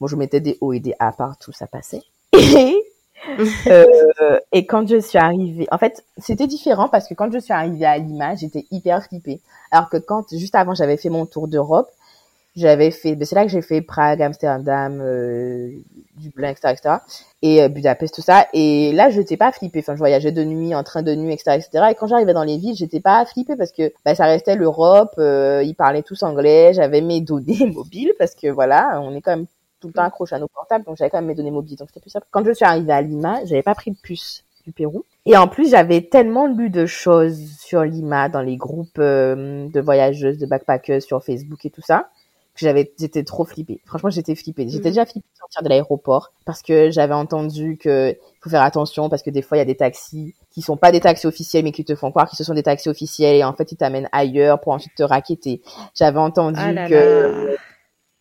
[0.02, 2.02] Bon, je mettais des O et des A partout, ça passait.
[2.34, 2.84] Et,
[3.68, 7.54] euh, et quand je suis arrivée, en fait, c'était différent parce que quand je suis
[7.54, 9.40] arrivée à Lima, j'étais hyper flippée.
[9.72, 11.90] Alors que quand juste avant j'avais fait mon tour d'Europe,
[12.56, 15.72] J'avais fait, ben, c'est là que j'ai fait Prague, Amsterdam, euh,
[16.18, 16.96] Dublin, etc., etc.
[17.42, 18.48] Et euh, Budapest, tout ça.
[18.54, 19.80] Et là, je n'étais pas flippée.
[19.80, 21.86] Enfin, je voyageais de nuit, en train de nuit, etc., etc.
[21.92, 25.16] Et quand j'arrivais dans les villes, j'étais pas flippée parce que ben, ça restait l'Europe.
[25.18, 26.74] Euh, ils parlaient tous anglais.
[26.74, 29.48] J'avais mes données mobiles parce que voilà, on est quand même
[29.84, 31.90] tout le temps accroché à nos portables, donc j'avais quand même mes données mobiles, donc
[31.90, 32.26] c'était plus simple.
[32.32, 35.04] Quand je suis arrivée à Lima, j'avais pas pris de puce du Pérou.
[35.26, 39.82] Et en plus, j'avais tellement lu de choses sur Lima dans les groupes euh, de
[39.82, 42.10] voyageuses, de backpackers sur Facebook et tout ça,
[42.56, 43.82] j'avais, j'étais trop flippée.
[43.86, 44.68] Franchement, j'étais flippée.
[44.70, 44.94] J'étais Mhm.
[44.94, 49.24] déjà flippée de sortir de l'aéroport parce que j'avais entendu que faut faire attention parce
[49.24, 51.72] que des fois, il y a des taxis qui sont pas des taxis officiels mais
[51.72, 54.10] qui te font croire qu'ils ce sont des taxis officiels et en fait, ils t'amènent
[54.12, 55.62] ailleurs pour ensuite te raqueter.
[55.96, 56.94] J'avais entendu Ah là que
[57.48, 57.54] là.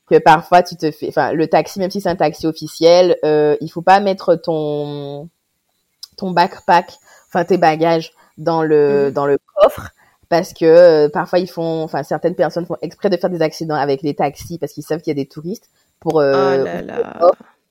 [0.08, 3.56] que parfois tu te fais, enfin le taxi, même si c'est un taxi officiel, euh,
[3.60, 5.28] il faut pas mettre ton
[6.16, 6.92] ton backpack,
[7.28, 9.12] enfin tes bagages dans le Mhm.
[9.12, 9.90] dans le coffre
[10.32, 13.74] parce que euh, parfois ils font, enfin certaines personnes font exprès de faire des accidents
[13.74, 15.68] avec les taxis parce qu'ils savent qu'il y a des touristes
[16.00, 17.18] pour euh, oh là là.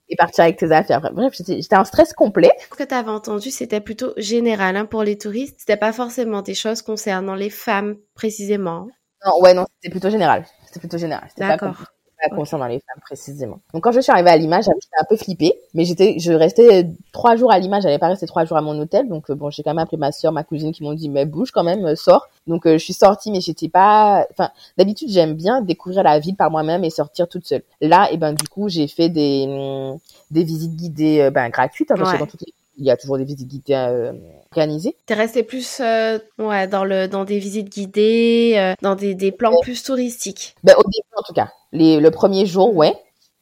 [0.10, 1.02] et partir avec tes affaires.
[1.12, 2.52] Bref, j'étais en stress complet.
[2.70, 5.56] Ce que tu avais entendu, c'était plutôt général hein, pour les touristes.
[5.58, 8.90] C'était pas forcément des choses concernant les femmes précisément.
[9.26, 10.46] Non, ouais, non, c'était plutôt général.
[10.68, 11.30] C'était plutôt général.
[11.38, 11.86] D'accord.
[12.30, 13.60] Concernant les femmes précisément.
[13.74, 16.88] Donc quand je suis arrivée à Lima, j'étais un peu flippée, mais j'étais, je restais
[17.12, 19.50] trois jours à Lima, j'avais pas resté trois jours à mon hôtel, donc euh, bon,
[19.50, 21.86] j'ai quand même appelé ma soeur, ma cousine qui m'ont dit mais bouge quand même,
[21.86, 22.28] euh, sors.
[22.48, 26.36] Donc euh, je suis sortie, mais j'étais pas, enfin d'habitude j'aime bien découvrir la ville
[26.36, 27.64] par moi-même et sortir toute seule.
[27.82, 29.92] Là, et ben du coup j'ai fait des
[30.32, 32.18] des visites guidées ben gratuites, hein, parce Ouais.
[32.18, 34.12] que dans toutes les il y a toujours des visites guidées euh,
[34.52, 34.96] organisées.
[35.06, 39.32] T'es resté plus euh, ouais, dans, le, dans des visites guidées, euh, dans des, des
[39.32, 40.56] plans plus touristiques.
[40.64, 41.50] Ben, au début, en tout cas.
[41.72, 42.94] Les, le premier jour, ouais.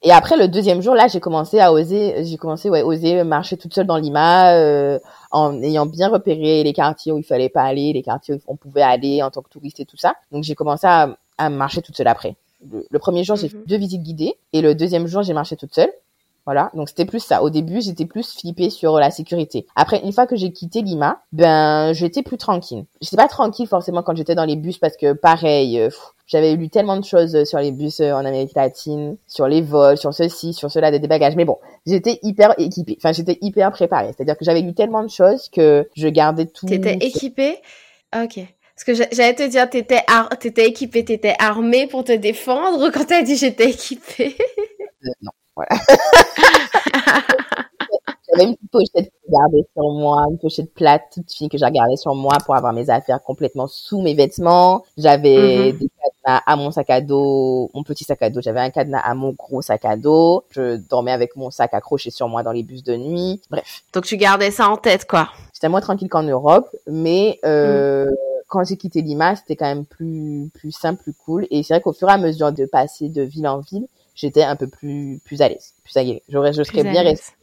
[0.01, 3.57] Et après, le deuxième jour, là, j'ai commencé à oser, j'ai commencé, ouais, oser marcher
[3.57, 4.99] toute seule dans Lima, euh,
[5.31, 8.55] en ayant bien repéré les quartiers où il fallait pas aller, les quartiers où on
[8.55, 10.13] pouvait aller en tant que touriste et tout ça.
[10.31, 12.35] Donc, j'ai commencé à, à marcher toute seule après.
[12.71, 13.51] Le, le premier jour, j'ai Mhm.
[13.51, 14.35] fait deux visites guidées.
[14.53, 15.91] Et le deuxième jour, j'ai marché toute seule.
[16.49, 17.43] Voilà, donc c'était plus ça.
[17.43, 19.67] Au début, j'étais plus flippée sur la sécurité.
[19.75, 22.85] Après, une fois que j'ai quitté Lima, ben j'étais plus tranquille.
[23.01, 26.55] J'étais pas tranquille forcément quand j'étais dans les bus parce que pareil, euh, pff, j'avais
[26.55, 30.11] lu tellement de choses sur les bus euh, en Amérique latine, sur les vols, sur
[30.11, 31.35] ceci, sur cela, des bagages.
[31.35, 32.97] Mais bon, j'étais hyper équipée.
[32.97, 34.11] Enfin, j'étais hyper préparée.
[34.17, 36.65] C'est-à-dire que j'avais lu tellement de choses que je gardais tout.
[36.65, 37.57] T'étais équipée?
[38.15, 38.39] Ok.
[38.73, 42.89] Parce que j'a- j'allais te dire, t'étais ar t'étais équipée, t'étais armée pour te défendre
[42.89, 44.35] quand t'as dit j'étais équipée.
[45.05, 45.31] Euh, non,
[45.67, 45.81] voilà.
[48.31, 51.57] J'avais une petite pochette que je gardais sur moi, une pochette plate toute fine que
[51.57, 54.83] j'ai gardée sur moi pour avoir mes affaires complètement sous mes vêtements.
[54.97, 55.79] J'avais Mhm.
[55.79, 58.39] des cadenas à mon sac à dos, mon petit sac à dos.
[58.41, 60.43] J'avais un cadenas à mon gros sac à dos.
[60.51, 63.41] Je dormais avec mon sac accroché sur moi dans les bus de nuit.
[63.49, 65.29] Bref, Donc tu gardais ça en tête, quoi.
[65.53, 68.11] j'étais moins tranquille qu'en Europe, mais euh,
[68.47, 71.47] quand j'ai quitté Lima, c'était quand même plus plus simple, plus cool.
[71.49, 73.87] Et c'est vrai qu'au fur et à mesure de passer de ville en ville,
[74.19, 76.21] j'étais un peu plus plus à l'aise, plus aguerrie.
[76.29, 77.33] J'aurais, je serais bien restée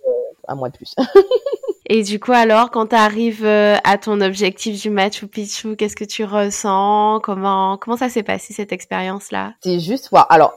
[0.48, 0.94] un mois de plus.
[1.88, 6.04] Et du coup, alors, quand t'arrives euh, à ton objectif du Machu Picchu, qu'est-ce que
[6.04, 7.20] tu ressens?
[7.22, 9.54] Comment comment ça s'est passé cette expérience-là?
[9.62, 10.26] C'est juste voir.
[10.30, 10.52] Alors,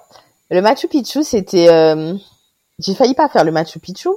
[0.49, 1.69] le Machu Picchu, c'était.
[1.69, 2.15] euh,
[2.79, 4.09] J'ai failli pas faire le Machu Picchu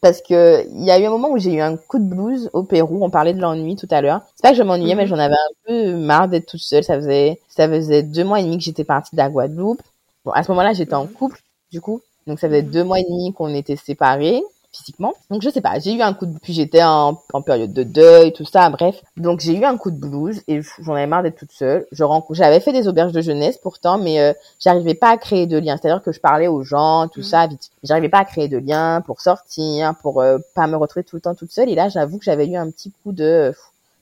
[0.00, 2.50] parce que il y a eu un moment où j'ai eu un coup de blues
[2.52, 3.04] au Pérou.
[3.04, 4.22] On parlait de l'ennui tout à l'heure.
[4.34, 5.00] C'est pas que je m'ennuyais, Mhm.
[5.00, 6.82] mais j'en avais un peu marre d'être toute seule.
[6.82, 9.82] Ça faisait ça faisait deux mois et demi que j'étais partie de la Guadeloupe.
[10.28, 11.40] Bon, à ce moment-là, j'étais en couple,
[11.72, 12.02] du coup.
[12.26, 12.70] Donc ça faisait Mhm.
[12.70, 15.14] deux mois et demi qu'on était séparés physiquement.
[15.30, 17.82] Donc je sais pas, j'ai eu un coup de puis j'étais en, en période de
[17.82, 19.02] deuil, tout ça, bref.
[19.16, 21.86] Donc j'ai eu un coup de blues et j'en avais marre d'être toute seule.
[21.90, 25.56] Je j'avais fait des auberges de jeunesse pourtant mais euh, j'arrivais pas à créer de
[25.56, 27.24] liens, c'est-à-dire que je parlais aux gens, tout Mhm.
[27.24, 27.70] ça vite.
[27.82, 31.22] J'arrivais pas à créer de liens pour sortir, pour euh, pas me retrouver tout le
[31.22, 33.52] temps toute seule et là j'avoue que j'avais eu un petit coup de euh,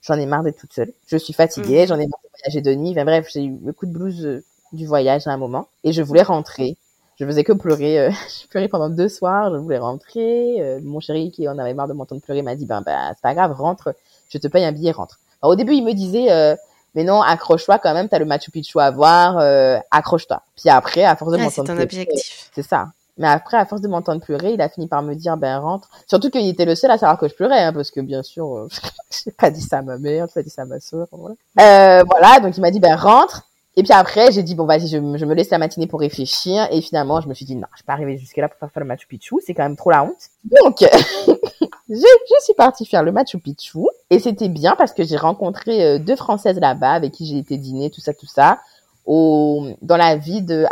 [0.03, 0.93] j'en ai marre d'être toute seule.
[1.07, 1.87] Je suis fatiguée, Mhm.
[1.87, 4.27] j'en ai marre de voyager de nuit, enfin bref, j'ai eu le coup de blues
[4.27, 6.77] euh, du voyage à un moment et je voulais rentrer
[7.19, 7.99] je faisais que pleurer.
[7.99, 8.11] euh,
[8.43, 9.51] j'ai pleuré pendant deux soirs.
[9.51, 10.57] Je voulais rentrer.
[10.61, 13.23] Euh, mon chéri, qui en avait marre de m'entendre pleurer, m'a dit, ben, ben, c'est
[13.23, 13.95] pas grave, rentre.
[14.29, 15.19] Je te paye un billet, rentre.
[15.41, 16.55] Alors, au début, il me disait, euh,
[16.95, 18.11] mais non, accroche-toi quand même.
[18.11, 19.39] T'as le Machu Picchu à voir.
[19.39, 20.43] euh, accroche-toi.
[20.61, 22.51] Puis après, à force de Ah, m'entendre c'est un pleurer, objectif.
[22.55, 22.89] c'est ça.
[23.17, 25.89] Mais après, à force de m'entendre pleurer, il a fini par me dire, ben rentre.
[26.07, 28.47] Surtout qu'il était le seul à savoir que je pleurais, hein, parce que bien sûr,
[28.59, 28.69] euh,
[29.25, 31.07] j'ai pas dit ça à ma mère, j'ai pas dit ça à ma soeur.
[31.13, 31.35] Voilà.
[31.63, 33.45] Euh, voilà, donc il m'a dit, ben rentre.
[33.79, 36.67] Et puis après, j'ai dit, bon, vas-y, je, me laisse la matinée pour réfléchir.
[36.71, 38.83] Et finalement, je me suis dit, non, je suis pas arrivée jusque là pour faire
[38.83, 39.37] le Machu Picchu.
[39.45, 40.31] C'est quand même trop la honte.
[40.45, 43.81] Donc, je, je suis partie faire le Machu Picchu.
[44.09, 47.59] Et c'était bien parce que j'ai rencontré euh, deux Françaises là-bas avec qui j'ai été
[47.59, 48.61] dîner, tout ça, tout ça.
[49.07, 50.67] Dans la ville de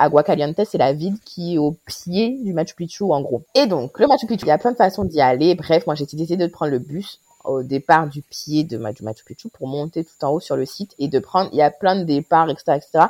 [0.65, 3.43] c'est la ville qui est au pied du Machu Picchu, en gros.
[3.55, 5.55] Et donc, le Machu Picchu, il y a plein de façons d'y aller.
[5.55, 9.49] Bref, moi, j'ai décidé de prendre le bus au départ du pied de Machu Picchu
[9.49, 11.97] pour monter tout en haut sur le site et de prendre, il y a plein
[11.97, 13.07] de départs, etc., etc.,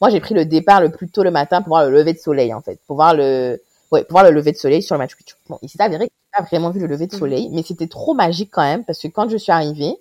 [0.00, 2.18] moi j'ai pris le départ le plus tôt le matin pour voir le lever de
[2.18, 4.98] soleil en fait, pour voir le, ouais, pour voir le lever de soleil sur le
[5.00, 5.34] Machu Picchu.
[5.48, 7.18] Bon, il s'est avéré que j'ai pas vraiment vu le lever de Mhm.
[7.20, 9.96] soleil, mais c'était trop magique quand même parce que quand je suis arrivée,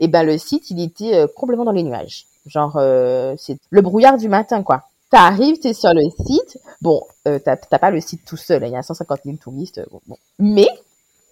[0.00, 2.26] et ben le site il était euh, complètement dans les nuages.
[2.46, 4.84] Genre euh, c'est le brouillard du matin quoi.
[5.10, 6.58] T'arrives, t'es sur le site.
[6.82, 8.64] Bon, euh, t'as t'as pas le site tout seul.
[8.64, 9.78] hein, Il y a 150 000 touristes.
[9.78, 10.16] euh, Bon, bon.
[10.40, 10.66] Mais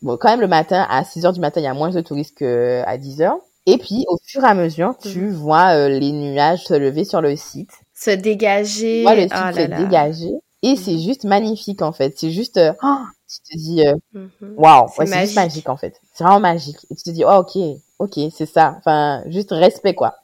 [0.02, 2.00] bon, quand même le matin à 6 heures du matin, il y a moins de
[2.00, 3.38] touristes que à 10 heures.
[3.66, 7.20] Et puis au fur et à mesure, tu vois euh, les nuages se lever sur
[7.20, 7.70] le site.
[7.94, 8.98] Se dégager.
[8.98, 10.32] Tu vois le site oh se là dégager.
[10.62, 12.14] Et c'est juste magnifique en fait.
[12.18, 12.96] C'est juste, euh, oh,
[13.28, 14.54] tu te dis, euh, Mhm.
[14.56, 16.00] waouh, C'est ouais, c'est magique en fait.
[16.12, 16.78] C'est vraiment magique.
[16.90, 17.56] Et tu te dis, oh, ok,
[17.98, 18.74] ok, c'est ça.
[18.78, 20.16] Enfin, juste respect quoi.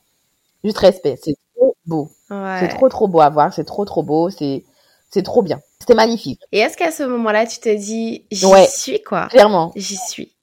[0.64, 1.18] Juste respect.
[1.22, 2.10] C'est trop beau.
[2.30, 2.56] Ouais.
[2.60, 3.52] C'est trop trop beau à voir.
[3.52, 4.30] C'est trop trop beau.
[4.30, 4.64] C'est
[5.10, 5.60] c'est trop bien.
[5.80, 6.40] C'était magnifique.
[6.52, 8.66] Et est-ce qu'à ce moment-là, tu te dis, j'y Ouais.
[8.66, 9.28] suis, quoi?
[9.28, 9.72] Clairement.
[9.76, 10.34] J'y suis.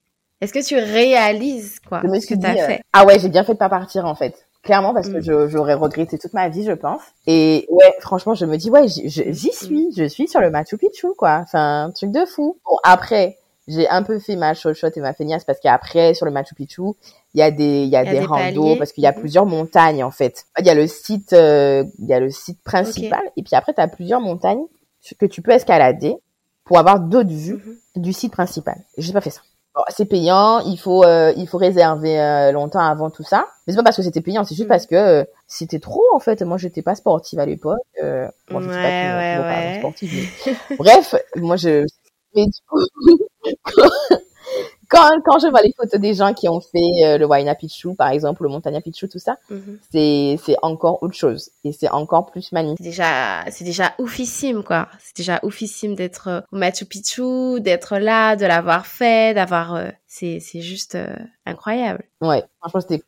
[0.41, 2.81] Est-ce que tu réalises, quoi, Je me ce suis que t'as dit, euh, fait?
[2.93, 4.45] Ah ouais, j'ai bien fait de pas partir en fait.
[4.63, 5.49] Clairement parce que Mm.
[5.49, 7.01] j'aurais regretté toute ma vie, je pense.
[7.27, 9.51] Et ouais, franchement, je me dis ouais, j'y Mm.
[9.51, 11.39] suis, je suis sur le Machu Picchu quoi.
[11.43, 12.57] Enfin, un truc de fou.
[12.65, 16.31] Bon après, j'ai un peu fait ma chochotte et ma feignasse parce qu'après sur le
[16.31, 16.81] Machu Picchu,
[17.33, 19.03] il y a des il y a Il y a des, des randos parce qu'il
[19.03, 19.19] y a Mhm.
[19.19, 20.45] plusieurs montagnes en fait.
[20.59, 23.73] Il y a le site euh, il y a le site principal et puis après
[23.73, 24.65] tu as plusieurs montagnes
[25.13, 26.15] que tu peux escalader
[26.63, 27.53] pour avoir d'autres vues
[27.95, 28.01] Mhm.
[28.03, 28.77] du site principal.
[28.97, 29.41] J'ai pas fait ça.
[29.75, 33.45] Bon, c'est payant, il faut euh, il faut réserver euh, longtemps avant tout ça.
[33.67, 34.69] Mais c'est pas parce que c'était payant, c'est juste Mhm.
[34.69, 36.41] parce que euh, c'était trop en fait.
[36.43, 37.77] Moi, j'étais pas sportive à l'époque.
[38.01, 39.37] Euh, bon, je pas ouais,
[39.73, 39.75] ouais.
[39.79, 40.11] sportive.
[40.45, 41.85] mais- Bref, moi je
[42.35, 42.79] mais du coup
[44.89, 47.95] quand quand je vois les photos des gens qui ont fait euh, le Huayna Picchu
[47.95, 49.79] par exemple, le Montaña Picchu tout ça, Mhm.
[49.91, 52.77] c'est c'est encore autre chose et c'est encore plus magnifique.
[52.79, 54.87] C'est déjà, c'est déjà oufissime, quoi.
[54.99, 59.89] C'est déjà oufissime d'être euh, au Machu Picchu, d'être là, de l'avoir fait, d'avoir, euh,
[60.07, 62.03] c'est, c'est juste euh, incroyable.
[62.21, 63.03] Ouais, franchement, c'était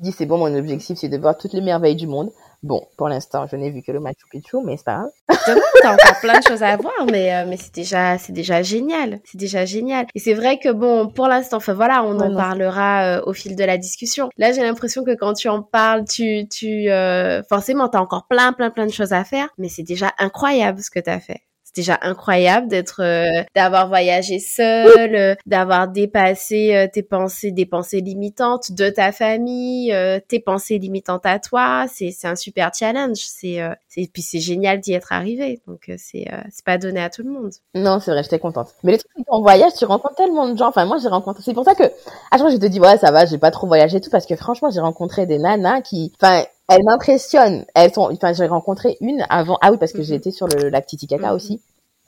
[0.00, 2.30] dit, c'est bon, mon objectif, c'est de voir toutes les merveilles du monde.
[2.62, 5.10] Bon, pour l'instant, je n'ai vu que le Machu Picchu, mais c'est pas grave.
[5.46, 8.62] Demain, t'as encore plein de choses à voir, mais euh, mais c'est déjà c'est déjà
[8.62, 10.06] génial, c'est déjà génial.
[10.14, 12.36] Et c'est vrai que bon, pour l'instant, enfin voilà, on en non.
[12.36, 14.28] parlera euh, au fil de la discussion.
[14.36, 18.52] Là, j'ai l'impression que quand tu en parles, tu tu euh, forcément t'as encore plein
[18.52, 21.40] plein plein de choses à faire, mais c'est déjà incroyable ce que t'as fait.
[21.72, 27.64] C'est déjà incroyable d'être, euh, d'avoir voyagé seul, euh, d'avoir dépassé euh, tes pensées, des
[27.64, 31.86] pensées limitantes de ta famille, euh, tes pensées limitantes à toi.
[31.92, 33.18] C'est, c'est un super challenge.
[33.18, 35.60] C'est, euh, c'est, puis c'est génial d'y être arrivé.
[35.68, 37.52] Donc euh, c'est, c'est pas donné à tout le monde.
[37.74, 38.74] Non, c'est vrai, j'étais contente.
[38.82, 40.68] Mais le truc, c'est qu'en voyage, tu rencontres tellement de gens.
[40.68, 41.42] Enfin, moi, j'ai rencontré.
[41.44, 41.88] C'est pour ça que, à
[42.32, 44.26] chaque fois, je te dis, ouais, ça va, j'ai pas trop voyagé et tout, parce
[44.26, 47.66] que franchement, j'ai rencontré des nanas qui, enfin, elles m'impressionnent.
[47.74, 49.58] Elles sont, enfin, j'ai rencontré une avant.
[49.60, 50.04] Ah oui, parce que Mhm.
[50.04, 51.34] j'ai été sur le lac Titicaca Mhm.
[51.36, 51.60] aussi.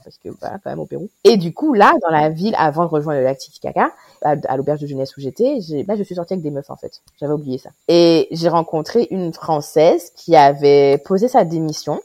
[0.05, 1.09] Parce que, voilà, quand même au Pérou.
[1.23, 4.57] Et du coup, là, dans la ville, avant de rejoindre le lac Titicaca, à, à
[4.57, 7.01] l'auberge de jeunesse où j'étais, j'ai, bah, je suis sortie avec des meufs, en fait.
[7.21, 7.71] J'avais oublié ça.
[7.87, 12.01] Et j'ai rencontré une Française qui avait posé sa démission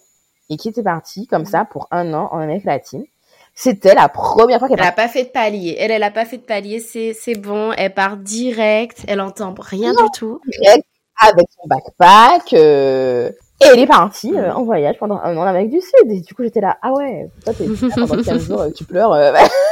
[0.51, 3.03] et qui était partie comme ça pour un an en Amérique latine.
[3.55, 5.75] C'était la première fois qu'elle Elle a pas fait de palier.
[5.79, 6.79] Elle, elle a pas fait de palier.
[6.79, 7.71] C'est, c'est bon.
[7.75, 9.03] Elle part direct.
[9.07, 10.03] Elle entend rien Non.
[10.03, 10.39] du tout.
[10.63, 10.83] partait
[11.21, 13.29] avec son backpack euh,
[13.61, 14.57] et elle est partie euh, Mhm.
[14.57, 16.11] en voyage pendant un an en Amérique du Sud.
[16.11, 19.13] Et du coup, j'étais là, ah ouais, toi, t'es pendant 15 jours, euh, tu pleures.
[19.13, 19.33] euh,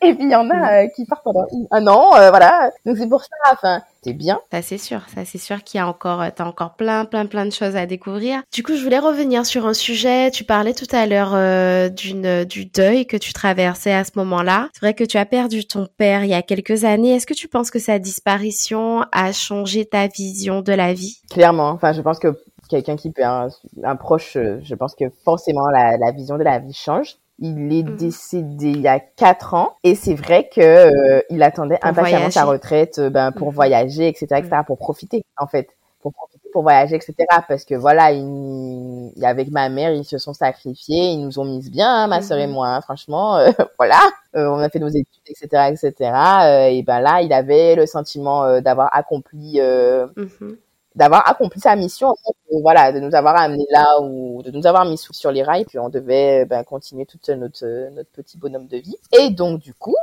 [0.06, 2.70] et puis, il y en a euh, qui partent pendant un an, euh, voilà.
[2.86, 4.40] Donc, c'est pour ça, enfin, c'est bien.
[4.50, 7.26] Ça c'est sûr, ça c'est sûr qu'il y a encore, euh, t'as encore plein, plein,
[7.26, 8.42] plein de choses à découvrir.
[8.52, 10.30] Du coup, je voulais revenir sur un sujet.
[10.30, 14.68] Tu parlais tout à l'heure euh, d'une, du deuil que tu traversais à ce moment-là.
[14.72, 17.14] C'est vrai que tu as perdu ton père il y a quelques années.
[17.14, 21.20] Est-ce que tu penses que sa disparition a changé ta vision de la vie?
[21.30, 23.48] Clairement, enfin, je pense que quelqu'un qui peut un,
[23.84, 27.16] un proche, je pense que forcément la, la vision de la vie change.
[27.40, 27.96] Il est Mhm.
[27.96, 32.30] décédé il y a quatre ans et c'est vrai que euh, il attendait Pour impatiemment
[32.30, 33.54] sa retraite, euh, ben pour Mhm.
[33.54, 35.68] voyager, etc., etc., pour profiter en fait,
[36.02, 37.14] pour profiter, pour voyager, etc.
[37.48, 41.68] Parce que voilà, il, avec ma mère, ils se sont sacrifiés, ils nous ont mis
[41.70, 42.52] bien, hein, ma sœur et Mhm.
[42.52, 44.00] moi, hein, franchement, euh, voilà,
[44.36, 46.70] Euh, on a fait nos études, etc., etc.
[46.70, 49.60] et ben là, il avait le sentiment d'avoir accompli.
[49.60, 50.56] Mhm.
[50.94, 54.84] D'avoir accompli sa mission, euh, voilà, de nous avoir amené là ou de nous avoir
[54.84, 58.66] mis sur les rails, puis on devait ben, continuer toute notre euh, notre petit bonhomme
[58.66, 58.96] de vie.
[59.18, 59.96] Et donc du coup,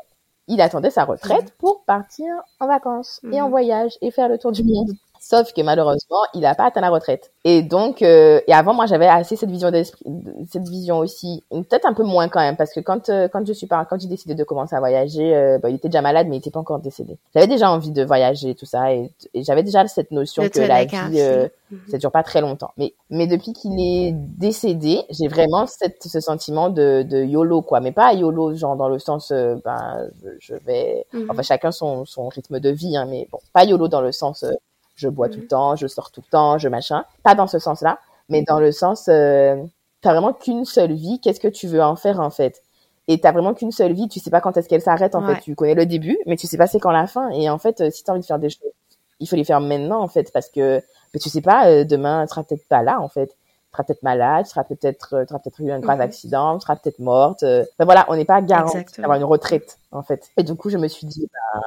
[0.47, 2.27] il attendait sa retraite pour partir
[2.61, 3.51] en vacances et en Mhm.
[3.51, 4.91] voyage et faire le tour du monde.
[5.19, 7.31] Sauf que malheureusement, il n'a pas atteint la retraite.
[7.43, 10.05] Et donc, euh, et avant, moi, j'avais assez cette vision d'esprit,
[10.49, 13.53] cette vision aussi, peut-être un peu moins quand même, parce que quand euh, quand je
[13.53, 16.27] suis par, quand j'ai décidé de commencer à voyager, euh, bah, il était déjà malade,
[16.29, 17.17] mais il était pas encore décédé.
[17.33, 20.85] J'avais déjà envie de voyager, tout ça, et, et j'avais déjà cette notion que la
[20.85, 21.47] vie, euh,
[21.89, 22.71] ça dure pas très longtemps.
[22.77, 27.79] Mais, mais depuis qu'il est décédé, j'ai vraiment cette, ce sentiment de, de YOLO, quoi.
[27.79, 30.07] Mais pas YOLO, genre dans le sens, euh, ben,
[30.39, 31.27] je, vais, Mhm.
[31.29, 34.43] enfin, chacun son, son rythme de vie, hein, mais bon, pas YOLO dans le sens,
[34.43, 34.51] euh,
[34.97, 37.05] je bois tout le temps, je sors tout le temps, je machin.
[37.23, 37.99] Pas dans ce sens-là.
[38.29, 39.55] mais dans le sens, euh,
[40.01, 42.61] t'as vraiment qu'une seule vie, qu'est-ce que tu veux en faire en fait?
[43.07, 45.39] Et t'as vraiment qu'une seule vie, tu sais pas quand est-ce qu'elle s'arrête en fait.
[45.41, 47.29] Tu connais le début, mais tu sais pas c'est quand la fin.
[47.29, 48.71] Et en fait, euh, si t'as envie de faire des choses,
[49.19, 50.81] il faut les faire maintenant en fait, parce que
[51.13, 53.27] mais tu sais pas, euh, demain tu seras peut-être pas là en fait.
[53.27, 56.01] Tu seras peut-être malade, tu seras peut-être, euh, tu peut-être eu un grave mhm.
[56.03, 57.43] accident, tu seras peut-être morte.
[57.43, 60.29] Enfin, voilà, on n'est pas garanti d'avoir une retraite en fait.
[60.37, 61.61] Et du coup, je me suis dit, bah,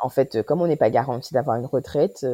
[0.00, 2.24] en fait, comme on n'est pas garanti d'avoir une retraite,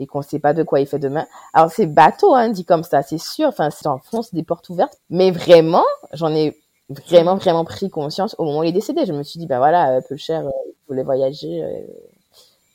[0.00, 1.26] et qu'on sait pas de quoi il fait demain.
[1.52, 3.48] Alors c'est bateau, hein, dit comme ça, c'est sûr.
[3.48, 4.98] Enfin, c'est enfonce des portes ouvertes.
[5.10, 6.56] Mais vraiment, j'en ai
[6.88, 9.06] vraiment vraiment pris conscience au moment où il est décédé.
[9.06, 11.62] Je me suis dit, ben voilà, euh, peu cher, euh, il voulait voyager.
[11.62, 11.80] Euh,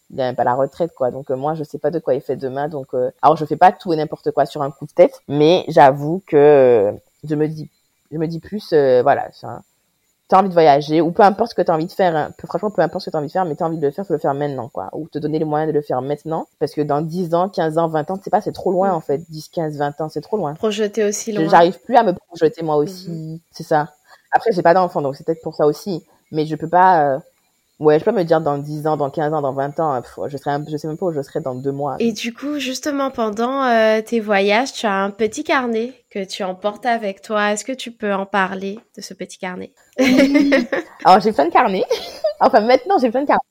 [0.09, 2.35] il n'a pas la retraite quoi donc moi je sais pas de quoi il fait
[2.35, 2.89] demain donc
[3.23, 6.21] alors je fais pas tout et n'importe quoi sur un coup de tête mais j'avoue
[6.27, 7.67] que je me dis
[8.11, 9.31] je me dis plus voilà
[10.27, 12.71] t'as envie de voyager ou peu importe ce que t'as envie de faire, hein, franchement
[12.71, 14.13] peu importe ce que t'as envie de faire, mais t'as envie de le faire, faut
[14.13, 16.81] le faire maintenant quoi, ou te donner les moyens de le faire maintenant, parce que
[16.81, 19.49] dans 10 ans, 15 ans, 20 ans, c'est pas, c'est trop loin en fait, 10,
[19.49, 20.53] 15, 20 ans, c'est trop loin.
[20.53, 21.47] Projeter aussi loin.
[21.49, 23.39] J'arrive plus à me projeter moi aussi, mhm.
[23.51, 23.93] c'est ça.
[24.31, 27.19] Après j'ai pas d'enfant donc c'est peut-être pour ça aussi, mais je peux pas, euh,
[27.79, 30.37] Ouais, je peux me dire dans 10 ans, dans 15 ans, dans 20 ans, je
[30.37, 31.95] serai, je sais même pas où je serai dans deux mois.
[31.99, 36.43] Et du coup, justement, pendant euh, tes voyages, tu as un petit carnet que tu
[36.43, 37.51] emportes avec toi.
[37.51, 39.73] Est-ce que tu peux en parler de ce petit carnet?
[41.03, 41.85] Alors, j'ai plein de carnets.
[42.39, 43.41] enfin, maintenant, j'ai plein de carnets.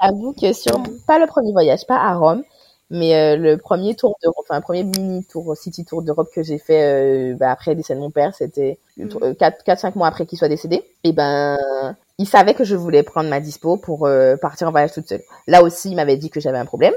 [0.00, 2.44] J'avoue que sur, pas le premier voyage, pas à Rome,
[2.90, 6.42] mais euh, le premier tour d'Europe, enfin, un premier mini tour, city tour d'Europe que
[6.42, 9.98] j'ai fait euh, bah, après le décès de mon père, c'était 4-5 mm.
[9.98, 10.84] mois après qu'il soit décédé.
[11.02, 14.92] Et ben, il savait que je voulais prendre ma dispo pour euh, partir en voyage
[14.92, 15.22] toute seule.
[15.46, 16.94] Là aussi, il m'avait dit que j'avais un problème.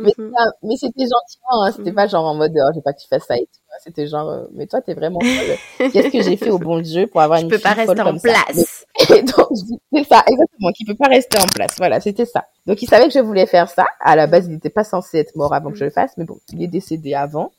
[0.00, 0.34] mais, mhm.
[0.62, 1.96] mais c'était gentiment, hein, c'était mhm.
[1.96, 3.60] pas genre en mode, oh, j'ai pas que tu fasses ça et tout.
[3.70, 3.76] Hein.
[3.82, 5.90] C'était genre, euh, mais toi, t'es vraiment folle.
[5.90, 8.16] Qu'est-ce que j'ai fait au bon Dieu pour avoir je une peux pas rester en
[8.18, 8.86] place.
[9.08, 9.48] donc,
[9.92, 11.74] c'est ça, exactement, qui peut pas rester en place.
[11.78, 12.44] Voilà, c'était ça.
[12.66, 13.86] Donc, il savait que je voulais faire ça.
[14.00, 16.24] À la base, il n'était pas censé être mort avant que je le fasse, mais
[16.24, 17.50] bon, il est décédé avant.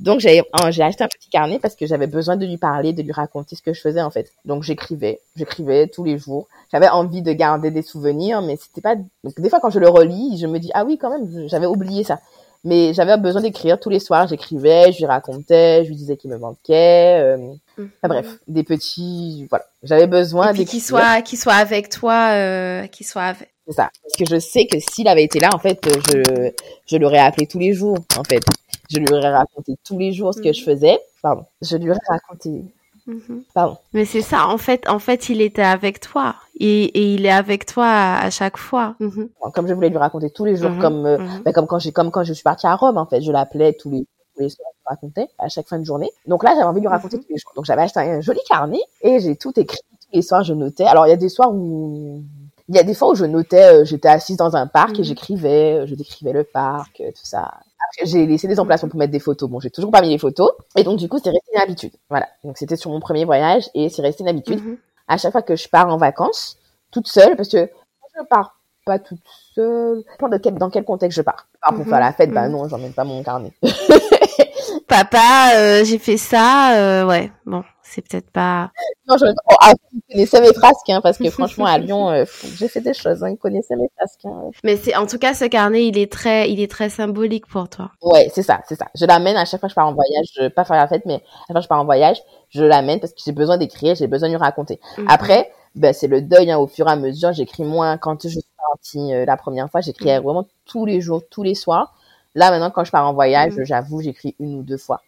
[0.00, 3.02] Donc j'ai j'ai acheté un petit carnet parce que j'avais besoin de lui parler, de
[3.02, 4.32] lui raconter ce que je faisais en fait.
[4.46, 6.48] Donc j'écrivais, j'écrivais tous les jours.
[6.72, 8.96] J'avais envie de garder des souvenirs, mais c'était pas.
[9.24, 11.66] Donc des fois quand je le relis, je me dis ah oui quand même, j'avais
[11.66, 12.18] oublié ça.
[12.62, 14.26] Mais j'avais besoin d'écrire tous les soirs.
[14.26, 17.18] J'écrivais, je lui racontais, je lui disais qu'il me manquait.
[17.20, 17.54] Euh...
[17.78, 19.64] Enfin bref, des petits, voilà.
[19.82, 20.68] J'avais besoin d'écrire.
[20.68, 23.48] Qu'il soit, qu'il soit avec toi, euh, qu'il soit avec.
[23.66, 23.90] C'est ça.
[24.02, 26.50] Parce que je sais que s'il avait été là, en fait, je,
[26.86, 28.42] je l'aurais appelé tous les jours, en fait.
[28.90, 30.66] Je lui aurais raconté tous les jours ce que je mhm.
[30.66, 30.98] faisais.
[31.22, 31.44] Pardon.
[31.62, 32.64] Je lui aurais raconté.
[33.06, 33.44] Mhm.
[33.54, 33.76] Pardon.
[33.92, 36.34] Mais c'est ça, en fait, en fait, il était avec toi.
[36.58, 38.96] Et, et il est avec toi à, chaque fois.
[38.98, 39.28] Mhm.
[39.54, 42.10] Comme je voulais lui raconter tous les jours, comme, euh, ben, comme quand j'ai, comme
[42.10, 44.68] quand je suis partie à Rome, en fait, je l'appelais tous les, tous les soirs,
[44.76, 46.10] je racontais à chaque fin de journée.
[46.26, 47.52] Donc là, j'avais envie de lui raconter tous les jours.
[47.54, 49.78] Donc j'avais acheté un joli carnet et j'ai tout écrit.
[49.78, 50.84] Tous les soirs, je notais.
[50.84, 52.22] Alors il y a des soirs où
[52.68, 55.04] il y a des fois où je notais, euh, j'étais assise dans un parc et
[55.04, 57.50] j'écrivais, je décrivais le parc, tout ça
[58.02, 59.48] j'ai laissé des emplacements pour mettre des photos.
[59.48, 60.50] Bon, j'ai toujours pas mis les photos.
[60.76, 61.92] Et donc, du coup, c'est resté une habitude.
[62.08, 62.28] Voilà.
[62.44, 64.62] Donc, c'était sur mon premier voyage et c'est resté une habitude.
[64.62, 64.76] Mhm.
[65.08, 66.58] À chaque fois que je pars en vacances,
[66.90, 67.68] toute seule, parce que
[68.16, 69.20] je pars pas toute
[69.54, 70.02] seule.
[70.20, 71.46] Dans quel, dans quel contexte je pars?
[71.68, 71.84] pour mhm.
[71.84, 72.52] faire la fête, bah mhm.
[72.52, 73.52] non, j'emmène pas mon carnet.
[74.88, 78.70] Papa, euh, j'ai fait ça, euh, ouais, bon, c'est peut-être pas.
[79.08, 79.26] Non, je...
[79.26, 79.72] oh, ah,
[80.14, 82.24] mes frasques, hein, parce que franchement, à Lyon, euh,
[82.56, 84.24] j'ai fait des choses, hein, il connaissait mes frasques.
[84.24, 84.50] Hein.
[84.62, 87.68] Mais c'est, en tout cas, ce carnet, il est très, il est très symbolique pour
[87.68, 87.90] toi.
[88.02, 88.86] Ouais, c'est ça, c'est ça.
[88.94, 91.04] Je l'amène à chaque fois que je pars en voyage, je, pas faire la fête,
[91.04, 93.58] mais à chaque fois que je pars en voyage, je l'amène parce que j'ai besoin
[93.58, 94.80] d'écrire, j'ai besoin de lui raconter.
[94.98, 95.06] Mhm.
[95.08, 97.98] Après, ben, c'est le deuil, hein, au fur et à mesure, j'écris moins.
[97.98, 100.24] Quand je suis partie euh, la première fois, j'écrivais mhm.
[100.24, 101.94] vraiment tous les jours, tous les soirs.
[102.36, 103.64] Là, maintenant, quand je pars en voyage, mhm.
[103.64, 105.02] j'avoue, j'écris une ou deux fois.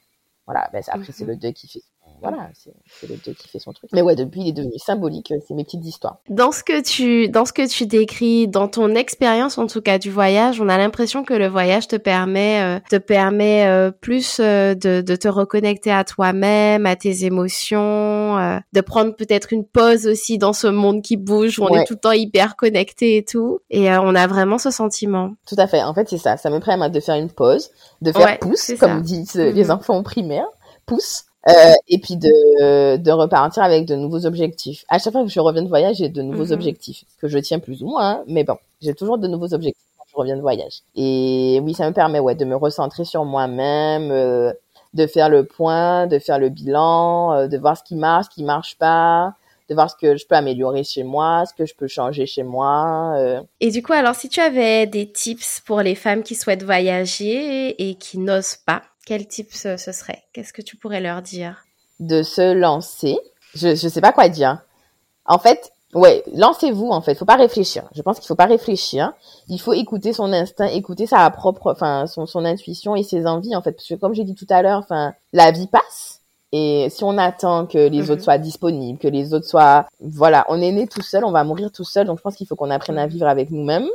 [0.46, 1.82] Voilà, ben, après, c'est le deuil qui fait
[2.22, 3.90] voilà, c'est le deux qui fait son truc.
[3.92, 6.18] Mais ouais, depuis, il est devenu symbolique, euh, c'est mes petites histoires.
[6.28, 9.98] Dans ce que tu, dans ce que tu décris, dans ton expérience en tout cas
[9.98, 14.38] du voyage, on a l'impression que le voyage te permet, euh, te permet euh, plus
[14.40, 18.36] de, de te reconnecter à toi-même, à tes émotions,
[18.72, 21.94] de prendre peut-être une pause aussi dans ce monde qui bouge où on est tout
[21.94, 23.60] le temps hyper connecté et tout.
[23.70, 25.32] Et on a vraiment ce sentiment.
[25.46, 25.82] Tout à fait.
[25.82, 26.36] En fait, c'est ça.
[26.36, 29.70] Ça me permet de faire une pause, de faire pouce, comme disent les mhm.
[29.72, 30.48] enfants primaires,
[30.86, 34.84] pouce euh, et puis de, de repartir avec de nouveaux objectifs.
[34.88, 36.52] À chaque fois que je reviens de voyage, j'ai de nouveaux mhm.
[36.52, 39.86] objectifs que je tiens plus ou moins, hein, mais bon, j'ai toujours de nouveaux objectifs
[39.98, 40.82] quand je reviens de voyage.
[40.94, 44.52] Et oui, ça me permet ouais de me recentrer sur moi-même, euh,
[44.94, 48.34] de faire le point, de faire le bilan, euh, de voir ce qui marche, ce
[48.34, 49.34] qui marche pas,
[49.68, 52.42] de voir ce que je peux améliorer chez moi, ce que je peux changer chez
[52.42, 53.14] moi.
[53.16, 53.40] Euh.
[53.60, 57.88] Et du coup, alors si tu avais des tips pour les femmes qui souhaitent voyager
[57.88, 60.22] et qui n'osent pas, quel type ce, serait?
[60.32, 61.64] Qu'est-ce que tu pourrais leur dire?
[62.00, 63.18] De se lancer.
[63.54, 64.62] Je ne sais pas quoi dire.
[65.24, 67.14] En fait, Ouais, lancez-vous en fait.
[67.14, 67.84] Faut pas réfléchir.
[67.94, 69.12] Je pense qu'il faut pas réfléchir.
[69.48, 73.54] Il faut écouter son instinct, écouter sa propre, enfin son, son intuition et ses envies
[73.54, 73.72] en fait.
[73.72, 76.20] Parce que comme j'ai dit tout à l'heure, enfin la vie passe.
[76.50, 78.24] Et si on attend que les autres mhm.
[78.24, 81.70] soient disponibles, que les autres soient, voilà, on est né tout seul, on va mourir
[81.70, 82.06] tout seul.
[82.06, 83.88] Donc je pense qu'il faut qu'on apprenne à vivre avec nous-mêmes.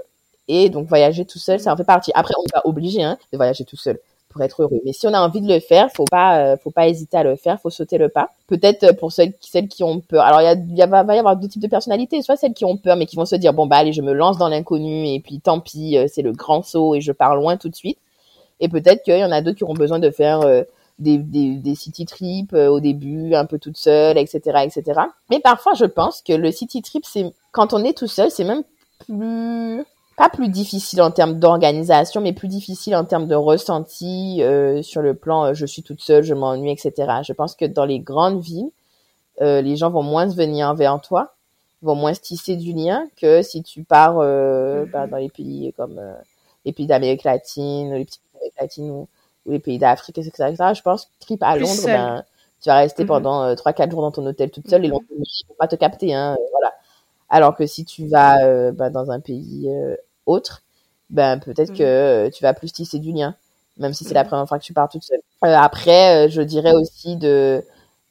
[0.48, 2.12] Et donc voyager tout seul, ça en fait partie.
[2.14, 4.00] Après, on n'est pas obligé hein, de voyager tout seul
[4.42, 4.82] être heureux.
[4.86, 7.24] Mais si on a envie de le faire, faut pas, euh, faut pas hésiter à
[7.24, 8.32] le faire, faut sauter le pas.
[8.48, 10.24] Peut-être euh, pour celles, celles qui ont peur.
[10.24, 12.22] Alors il va, y avoir deux types de personnalités.
[12.22, 14.14] Soit celles qui ont peur mais qui vont se dire bon bah allez je me
[14.14, 17.36] lance dans l'inconnu et puis tant pis euh, c'est le grand saut et je pars
[17.36, 18.00] loin tout de suite.
[18.60, 20.40] Et peut-être qu'il y en a d'autres qui auront besoin de faire
[20.98, 25.02] des, city trips au début, un peu toute seule, etc., etc.
[25.30, 28.44] Mais parfois, je pense que le city trip, c'est quand on est tout seul, c'est
[28.46, 28.64] même
[29.06, 29.86] plus
[30.18, 35.04] pas plus difficile en termes d'organisation, mais plus difficile en termes de ressenti euh, sur
[35.04, 37.22] le plan euh, je suis toute seule, je m'ennuie, etc.
[37.24, 38.72] Je pense que dans les grandes villes,
[39.42, 41.36] euh, les gens vont moins se venir vers toi,
[41.84, 44.90] vont moins se tisser du lien que si tu pars mm-hmm.
[44.90, 46.02] bah, dans les pays comme
[46.66, 49.08] les pays d'Amérique latine, les petits pays d'Amérique latine ou,
[49.46, 52.24] les pays d'Afrique, etc., Je pense que trip à Londres, ben,
[52.62, 53.08] tu vas rester mm-hmm.
[53.08, 55.04] pendant trois, 4 jours dans ton hôtel toute seule et mm-hmm.
[55.12, 56.74] ils vont pas te capter, hein, voilà.
[57.30, 59.70] Alors que si tu vas bah, dans un pays
[60.28, 60.64] autre,
[61.10, 61.78] ben peut-être mm.
[61.78, 63.36] que tu vas plus tisser du lien,
[63.78, 64.28] même si c'est la mm.
[64.28, 65.22] première fois que tu pars toute seule.
[65.44, 67.64] Euh, après, euh, je dirais aussi de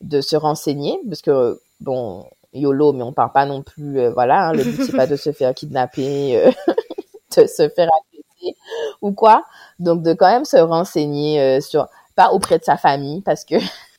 [0.03, 4.49] de se renseigner parce que bon YOLO, mais on part pas non plus, euh, voilà,
[4.49, 6.53] hein, le but c'est pas de se faire kidnapper,
[7.37, 8.57] de se faire agresser
[9.03, 9.45] ou quoi.
[9.79, 13.57] Donc de quand même se renseigner sur, pas auprès de sa famille parce que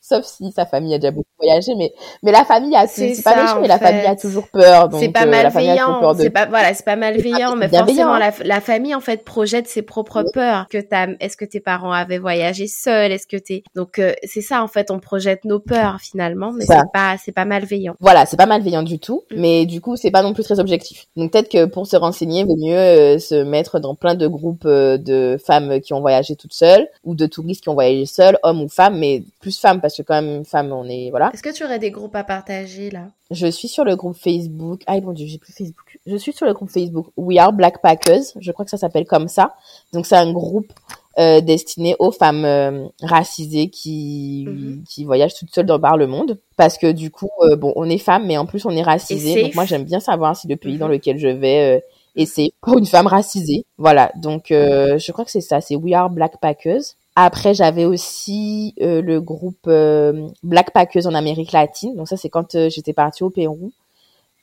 [0.07, 1.93] sauf si sa famille a déjà beaucoup voyagé, mais
[2.23, 4.89] mais la famille a c'est pas méchant, mais la famille a toujours peur.
[4.99, 6.15] C'est pas malveillant.
[6.17, 9.81] C'est pas voilà, c'est pas malveillant, mais forcément la, la, famille en fait projette ses
[9.81, 10.67] propres peurs.
[10.69, 10.77] Que
[11.19, 13.11] est-ce que tes parents avaient voyagé seuls?
[13.11, 16.65] Est-ce que t'es donc euh, c'est ça en fait, on projette nos peurs finalement, mais
[16.65, 17.95] c'est pas c'est pas malveillant.
[17.99, 19.39] Voilà, c'est pas malveillant du tout, mm.
[19.39, 21.07] mais du coup c'est pas non plus très objectif.
[21.15, 24.27] Donc peut-être que pour se renseigner, il vaut mieux euh, se mettre dans plein de
[24.27, 28.05] groupes euh, de femmes qui ont voyagé toutes seules ou de touristes qui ont voyagé
[28.05, 31.31] seuls, hommes ou femmes, mais plus femmes parce que quand même femme on est voilà.
[31.33, 33.07] Est-ce que tu aurais des groupes à partager là?
[33.31, 34.83] Je suis sur le groupe Facebook.
[34.87, 35.99] Ah mon dieu, j'ai plus Facebook.
[36.05, 38.23] Je suis sur le groupe Facebook We Are Black Packers.
[38.39, 39.55] Je crois que ça s'appelle comme ça.
[39.93, 40.71] Donc c'est un groupe
[41.19, 44.83] euh, destiné aux femmes euh, racisées qui mhm.
[44.87, 47.89] qui voyagent toutes seules dans par le monde parce que du coup euh, bon on
[47.89, 50.57] est femmes mais en plus on est racisées donc moi j'aime bien savoir si le
[50.57, 50.91] pays dans mhm.
[50.91, 51.83] lequel je vais
[52.15, 55.95] et c'est pour une femme racisée voilà donc je crois que c'est ça c'est We
[55.95, 56.83] Are Black Packers
[57.19, 61.95] après, j'avais aussi euh, le groupe euh, Black Packers en Amérique latine.
[61.95, 63.71] Donc ça, c'est quand euh, j'étais partie au Pérou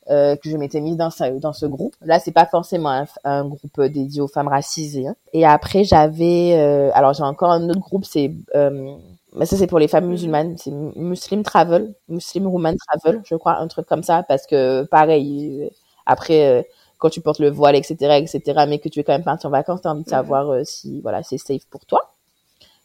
[0.07, 1.95] que je m'étais mise dans, ce, dans ce groupe.
[2.03, 5.07] Là, c'est pas forcément un, groupe dédié aux femmes racisées.
[5.07, 5.15] Hein.
[5.33, 6.53] Et après, j'avais...
[6.93, 8.31] alors, j'ai encore un autre groupe, c'est...
[8.55, 10.59] mais ça, c'est pour les femmes musulmanes.
[10.59, 14.25] C'est Muslim Travel, Muslim Woman Travel, je crois, un truc comme ça.
[14.25, 15.71] Parce que, pareil,
[16.05, 16.69] après
[16.99, 19.53] quand tu portes le voile, etc., etc., mais que tu es quand même partir en
[19.53, 22.14] vacances, tu as envie de savoir si voilà c'est safe pour toi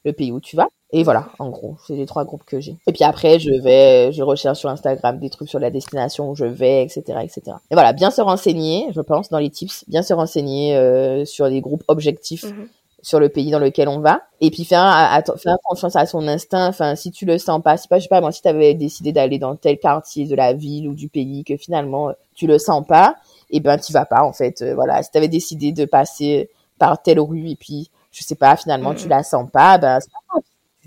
[0.05, 0.69] le pays où tu vas.
[0.91, 2.75] Et voilà, en gros, c'est les trois groupes que j'ai.
[2.87, 6.35] Et puis après, je vais, je recherche sur Instagram des trucs sur la destination où
[6.35, 7.57] je vais, etc., etc.
[7.69, 11.45] Et voilà, bien se renseigner, je pense, dans les tips, bien se renseigner euh, sur
[11.45, 12.45] les groupes objectifs.
[12.45, 12.69] Mhm.
[13.01, 16.67] sur le pays dans lequel on va et puis faire, faire confiance à son instinct
[16.67, 18.73] enfin si tu le sens pas si pas je sais pas moi si tu avais
[18.73, 22.59] décidé d'aller dans tel quartier de la ville ou du pays que finalement tu le
[22.59, 23.15] sens pas
[23.51, 25.85] et eh ben tu vas pas en fait euh, voilà si tu avais décidé de
[25.85, 27.89] passer par telle rue et puis
[28.19, 29.99] je sais pas, finalement, tu la sens pas, ben,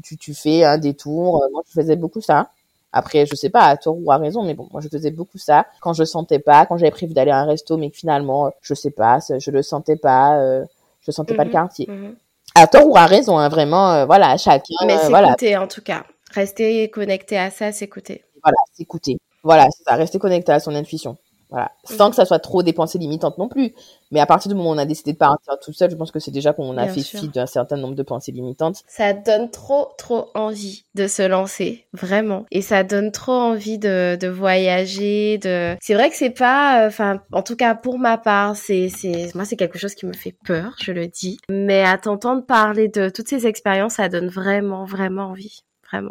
[0.05, 1.43] Tu, tu, fais un détour.
[1.43, 2.51] Euh, moi, je faisais beaucoup ça.
[2.93, 5.39] Après, je sais pas, à tort ou à raison, mais bon, moi, je faisais beaucoup
[5.39, 5.65] ça.
[5.81, 8.75] Quand je sentais pas, quand j'avais prévu d'aller à un resto, mais que finalement, je
[8.75, 10.65] sais pas, je le sentais pas, euh,
[11.01, 11.87] je sentais pas le mhm, quartier.
[11.89, 12.17] Mhm.
[12.55, 14.75] À tort ou à raison, hein, vraiment, euh, voilà, chacun.
[14.87, 16.05] Mais s'écouter, en tout cas.
[16.35, 18.25] Rester connecté à ça, s'écouter.
[18.43, 19.19] Voilà, s'écouter.
[19.43, 21.17] Voilà, c'est ça, rester connecté à son intuition.
[21.53, 21.71] Voilà.
[21.85, 23.75] Sans que ça soit trop des pensées limitantes non plus.
[24.11, 26.11] Mais à partir du moment où on a décidé de partir tout seul, je pense
[26.11, 28.83] que c'est déjà qu'on a fait fi d'un certain nombre de pensées limitantes.
[28.89, 32.47] Ça donne trop, trop envie de se lancer, vraiment.
[32.51, 35.77] Et ça donne trop envie de, de voyager, de.
[35.83, 39.45] C'est vrai que c'est pas, enfin, en tout cas pour ma part, c'est, c'est, moi
[39.45, 41.37] c'est quelque chose qui me fait peur, je le dis.
[41.51, 45.65] Mais à t'entendre parler de toutes ces expériences, ça donne vraiment, vraiment envie.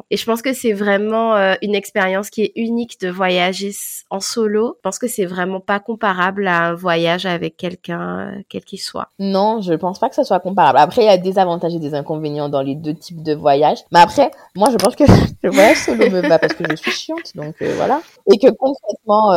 [0.10, 3.72] Et je pense que c'est vraiment euh, une expérience qui est unique de voyager
[4.10, 4.76] en solo.
[4.78, 8.80] Je pense que c'est vraiment pas comparable à un voyage avec quelqu'un, euh, quel qu'il
[8.80, 9.10] soit.
[9.20, 10.78] Non, je pense pas que ça soit comparable.
[10.78, 13.80] Après, il y a des avantages et des inconvénients dans les deux types de voyages.
[13.92, 15.04] Mais après, moi, je pense que
[15.44, 18.02] le voyage solo me va parce que je suis chiante, donc euh, voilà.
[18.32, 19.32] Et que concrètement,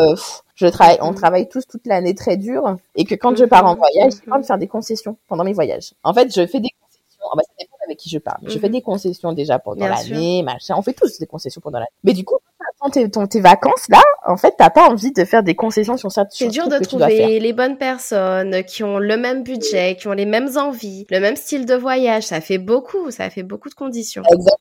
[0.55, 3.75] je travaille, on travaille tous toute l'année très dur et que quand je pars en
[3.75, 5.95] voyage, j'ai pas de faire des concessions pendant mes voyages.
[6.03, 6.84] En fait, je fais des concessions.
[7.33, 7.43] Ah bah,
[7.85, 8.39] avec qui je parle.
[8.45, 8.73] Je fais mhm.
[8.73, 10.75] des concessions déjà pendant l'année, machin.
[10.77, 11.91] On fait tous des concessions pendant l'année.
[12.03, 12.37] Mais du coup,
[12.81, 16.11] quand tes, tes vacances là, en fait, t'as pas envie de faire des concessions sur
[16.11, 16.25] ça.
[16.31, 20.27] C'est dur de trouver les bonnes personnes qui ont le même budget, qui ont les
[20.27, 22.25] mêmes envies, le même style de voyage.
[22.25, 24.23] Ça fait beaucoup, ça fait beaucoup de conditions.
[24.23, 24.61] Exactement.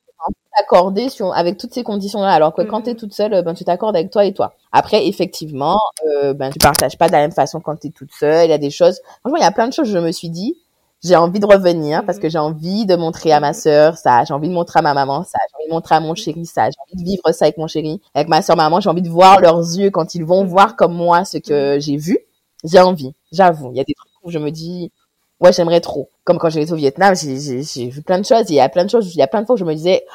[0.55, 2.29] T'accorder sur avec toutes ces conditions-là.
[2.29, 2.83] Alors que quand mhm.
[2.83, 4.53] t'es toute seule, ben tu t'accordes avec toi et toi.
[4.71, 8.45] Après, effectivement, euh, ben tu partages pas de la même façon quand t'es toute seule.
[8.45, 9.01] Il y a des choses.
[9.21, 9.89] Franchement, il y a plein de choses.
[9.89, 10.55] Je me suis dit,
[11.03, 12.31] j'ai envie de revenir parce que mhm.
[12.31, 13.53] j'ai envie de montrer à ma mhm.
[13.53, 15.99] sœur ça, j'ai envie de montrer à ma maman ça, j'ai envie de montrer à
[15.99, 18.79] mon chéri ça, j'ai envie de vivre ça avec mon chéri, avec ma sœur, maman,
[18.79, 21.97] j'ai envie de voir leurs yeux quand ils vont voir comme moi ce que j'ai
[21.97, 22.19] vu.
[22.63, 23.71] J'ai envie, j'avoue.
[23.71, 24.91] Il y a des trucs où je me dis,
[25.39, 26.09] ouais, j'aimerais trop.
[26.23, 28.49] Comme quand j'étais au Vietnam, j'ai vu plein de choses.
[28.49, 29.73] Il y a plein de choses, il y a plein de fois où je me
[29.73, 30.05] disais,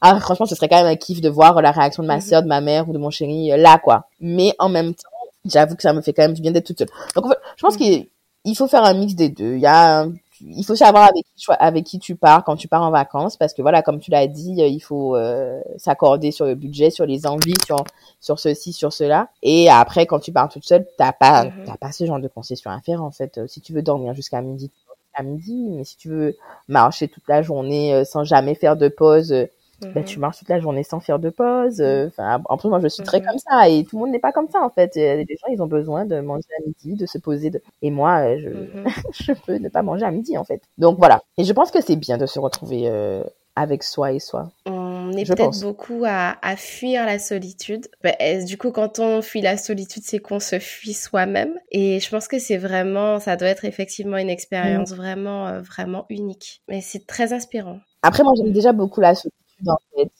[0.00, 2.20] ah, franchement, ce serait quand même un kiff de voir la réaction de ma mhm.
[2.20, 4.08] sœur, de ma mère ou de mon chéri euh, là, quoi.
[4.20, 5.08] Mais en même temps,
[5.46, 6.90] j'avoue que ça me fait quand même du bien d'être toute seule.
[7.14, 8.06] Donc, je pense qu'il
[8.54, 9.54] faut faire un mix des deux.
[9.54, 10.06] Il y a
[10.40, 13.54] il faut savoir avec qui, avec qui tu pars quand tu pars en vacances parce
[13.54, 17.06] que voilà comme tu l'as dit euh, il faut euh, s'accorder sur le budget sur
[17.06, 17.84] les envies sur
[18.20, 21.64] sur ceci sur cela et après quand tu pars toute seule t'as pas mm-hmm.
[21.66, 24.40] t'as pas ce genre de concession à faire en fait si tu veux dormir jusqu'à
[24.40, 24.70] midi
[25.14, 26.36] à midi mais si tu veux
[26.68, 29.34] marcher toute la journée euh, sans jamais faire de pause
[29.80, 31.80] bah, tu marches toute la journée sans faire de pause.
[31.80, 34.18] Euh, enfin, en plus, moi, je suis très comme ça et tout le monde n'est
[34.18, 34.94] pas comme ça en fait.
[34.94, 37.50] Les gens, ils ont besoin de manger à midi, de se poser.
[37.50, 37.62] De...
[37.82, 38.90] Et moi, euh, je,
[39.24, 40.62] je peux ne pas manger à midi en fait.
[40.78, 41.22] Donc voilà.
[41.38, 43.22] Et je pense que c'est bien de se retrouver euh,
[43.54, 44.50] avec soi et soi.
[44.64, 47.86] On est peut-être beaucoup à, à, fuir la solitude.
[48.02, 48.12] Bah,
[48.44, 51.54] du coup, quand on fuit la solitude, c'est qu'on se fuit soi-même?
[51.70, 54.96] Et je pense que c'est vraiment, ça doit être effectivement une expérience mm.
[54.96, 56.62] vraiment, vraiment unique.
[56.68, 57.78] Mais c'est très inspirant.
[58.02, 60.10] Après, moi, j'aime déjà beaucoup la solitude en fait.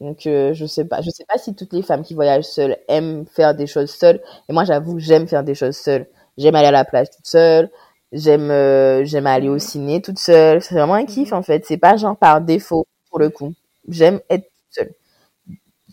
[0.00, 2.78] Donc euh, je sais pas, je sais pas si toutes les femmes qui voyagent seules
[2.88, 4.20] aiment faire des choses seules.
[4.48, 6.06] Et moi j'avoue, j'aime faire des choses seules.
[6.38, 7.70] J'aime aller à la plage toute seule.
[8.12, 10.62] J'aime euh, j'aime aller au ciné toute seule.
[10.62, 11.66] C'est vraiment un kiff en fait.
[11.66, 13.52] C'est pas genre par défaut pour le coup.
[13.88, 14.94] J'aime être toute seule.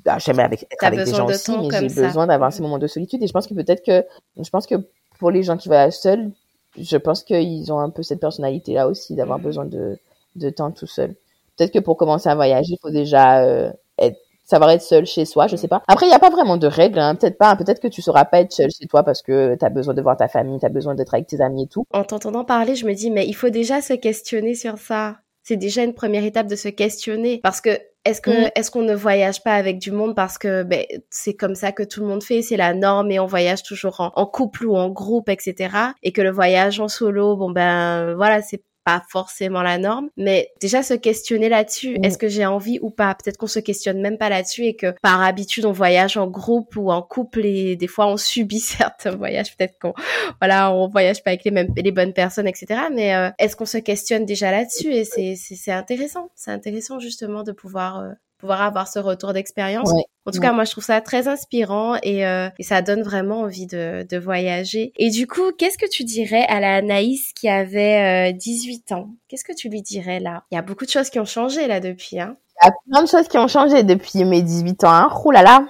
[0.06, 2.88] Bah, j'aime avec, être avec des gens aussi, mais j'ai besoin d'avoir ces moments de
[2.88, 3.22] solitude.
[3.22, 4.06] Et je pense que peut-être que
[4.42, 4.76] je pense que
[5.20, 6.32] pour les gens qui voyagent seuls,
[6.80, 9.44] je pense qu'ils ont un peu cette personnalité là aussi d'avoir mhm.
[9.44, 9.98] besoin de
[10.36, 11.16] de temps tout seul
[11.58, 15.26] peut-être que pour commencer à voyager, il faut déjà euh, être, savoir être seul chez
[15.26, 15.84] soi, je sais pas.
[15.88, 17.16] Après, il n'y a pas vraiment de règles, hein.
[17.16, 17.56] peut-être pas.
[17.56, 20.02] Peut-être que tu sauras pas être seul chez toi parce que tu as besoin de
[20.02, 21.86] voir ta famille, tu as besoin d'être avec tes amis et tout.
[21.92, 25.18] En t'entendant parler, je me dis, mais il faut déjà se questionner sur ça.
[25.44, 28.52] C'est déjà une première étape de se questionner parce que est-ce que mm.
[28.56, 31.84] est-ce qu'on ne voyage pas avec du monde parce que ben, c'est comme ça que
[31.84, 34.76] tout le monde fait, c'est la norme et on voyage toujours en, en, couple ou
[34.78, 35.76] en groupe, etc.
[36.04, 40.54] Et que le voyage en solo, bon ben voilà, c'est pas forcément la norme, mais
[40.62, 42.00] déjà se questionner là-dessus.
[42.00, 42.06] Mm.
[42.06, 43.16] Est-ce que j'ai envie ou pas?
[43.16, 46.78] Peut-être qu'on se questionne même pas là-dessus et que par habitude on voyage en groupe
[46.78, 49.58] ou en couple et des fois on subit certains voyages.
[49.58, 49.94] Peut-être qu'on
[50.40, 52.84] voilà on voyage pas avec les mêmes les bonnes personnes, etc.
[52.94, 54.94] Mais euh, est-ce qu'on se questionne déjà là-dessus?
[54.94, 56.30] Et c'est c'est intéressant.
[56.36, 59.92] C'est intéressant justement de pouvoir euh, pouvoir avoir ce retour d'expérience.
[60.26, 63.42] En tout cas, moi, je trouve ça très inspirant et, euh, et ça donne vraiment
[63.42, 64.92] envie de, de, voyager.
[64.98, 69.10] Et du coup, qu'est-ce que tu dirais à la Anaïs qui avait euh, 18 ans?
[69.28, 70.44] Qu'est-ce que tu lui dirais là?
[70.52, 72.20] Il y a beaucoup de choses qui ont changé là depuis.
[72.20, 74.92] Hein Il y a plein de choses qui ont changé depuis mes 18 ans.
[74.92, 75.10] Hein.
[75.24, 75.66] Ouh là là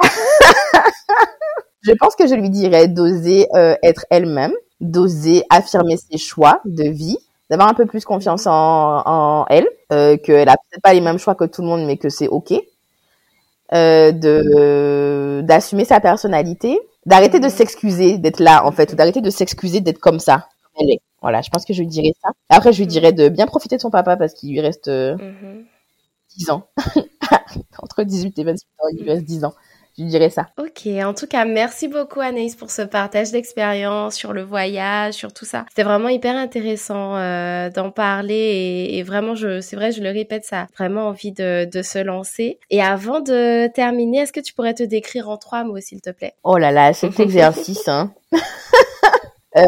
[1.82, 6.84] Je pense que je lui dirais d'oser euh, être elle-même, d'oser affirmer ses choix de
[6.84, 7.16] vie,
[7.48, 11.18] d'avoir un peu plus confiance en, en elle, euh, qu'elle a peut-être pas les mêmes
[11.18, 12.52] choix que tout le monde, mais que c'est ok,
[13.74, 19.30] euh, de d'assumer sa personnalité, d'arrêter de s'excuser d'être là en fait, ou d'arrêter de
[19.30, 20.48] s'excuser d'être comme ça,
[20.80, 21.00] elle est.
[21.20, 22.30] Voilà, je pense que je lui dirais ça.
[22.48, 25.16] Après, je lui dirais de bien profiter de son papa parce qu'il lui reste euh,
[26.36, 26.52] 10 mm-hmm.
[26.52, 26.68] ans.
[27.82, 29.54] Entre 18 et 28 ans, il lui reste 10 ans
[29.98, 30.46] je dirais ça.
[30.58, 35.32] Ok, en tout cas, merci beaucoup Anaïs pour ce partage d'expérience sur le voyage, sur
[35.32, 35.64] tout ça.
[35.68, 40.44] C'était vraiment hyper intéressant euh, d'en parler et, vraiment, je, c'est vrai, je le répète,
[40.44, 42.58] ça a vraiment envie de, de se lancer.
[42.70, 46.10] Et avant de terminer, est-ce que tu pourrais te décrire en trois mots, s'il te
[46.10, 46.34] plaît?
[46.44, 48.12] Oh là là, cet exercice, hein.
[49.56, 49.62] euh,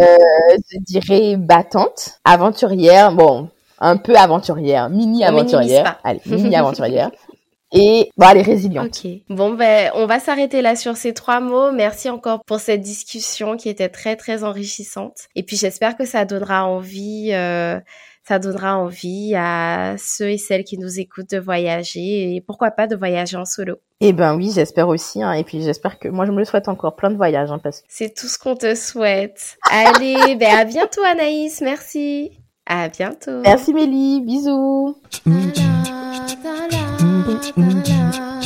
[0.70, 3.48] je dirais battante, aventurière, bon,
[3.80, 5.98] un peu aventurière, mini aventurière.
[6.04, 7.10] Allez, mini aventurière.
[7.72, 8.86] et bon, elle est résiliente.
[9.04, 9.10] Ok.
[9.28, 11.70] Bon, ben, on va s'arrêter là sur ces trois mots.
[11.70, 15.28] Merci encore pour cette discussion qui était très, très enrichissante.
[15.36, 17.78] Et puis, j'espère que ça donnera envie, euh,
[18.26, 22.88] ça donnera envie à ceux et celles qui nous écoutent de voyager et pourquoi pas
[22.88, 23.76] de voyager en solo.
[24.00, 25.22] Eh ben oui, j'espère aussi.
[25.22, 25.32] Hein.
[25.32, 27.52] Et puis, j'espère que moi, je me le souhaite encore plein de voyages.
[27.52, 27.86] Hein, parce que...
[27.88, 29.58] C'est tout ce qu'on te souhaite.
[29.70, 31.60] Allez, ben, à bientôt, Anaïs.
[31.60, 32.32] Merci.
[32.66, 33.42] À bientôt.
[33.42, 34.22] Merci, Mélie.
[34.22, 34.96] Bisous.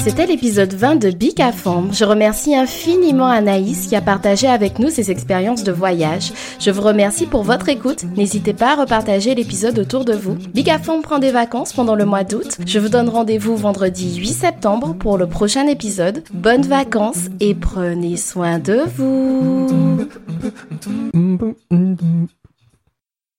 [0.05, 4.91] C'était l'épisode 20 de Big à Je remercie infiniment Anaïs qui a partagé avec nous
[4.91, 6.31] ses expériences de voyage.
[6.61, 8.05] Je vous remercie pour votre écoute.
[8.15, 10.35] N'hésitez pas à repartager l'épisode autour de vous.
[10.53, 12.59] Big à prend des vacances pendant le mois d'août.
[12.67, 16.23] Je vous donne rendez-vous vendredi 8 septembre pour le prochain épisode.
[16.35, 20.07] Bonnes vacances et prenez soin de vous.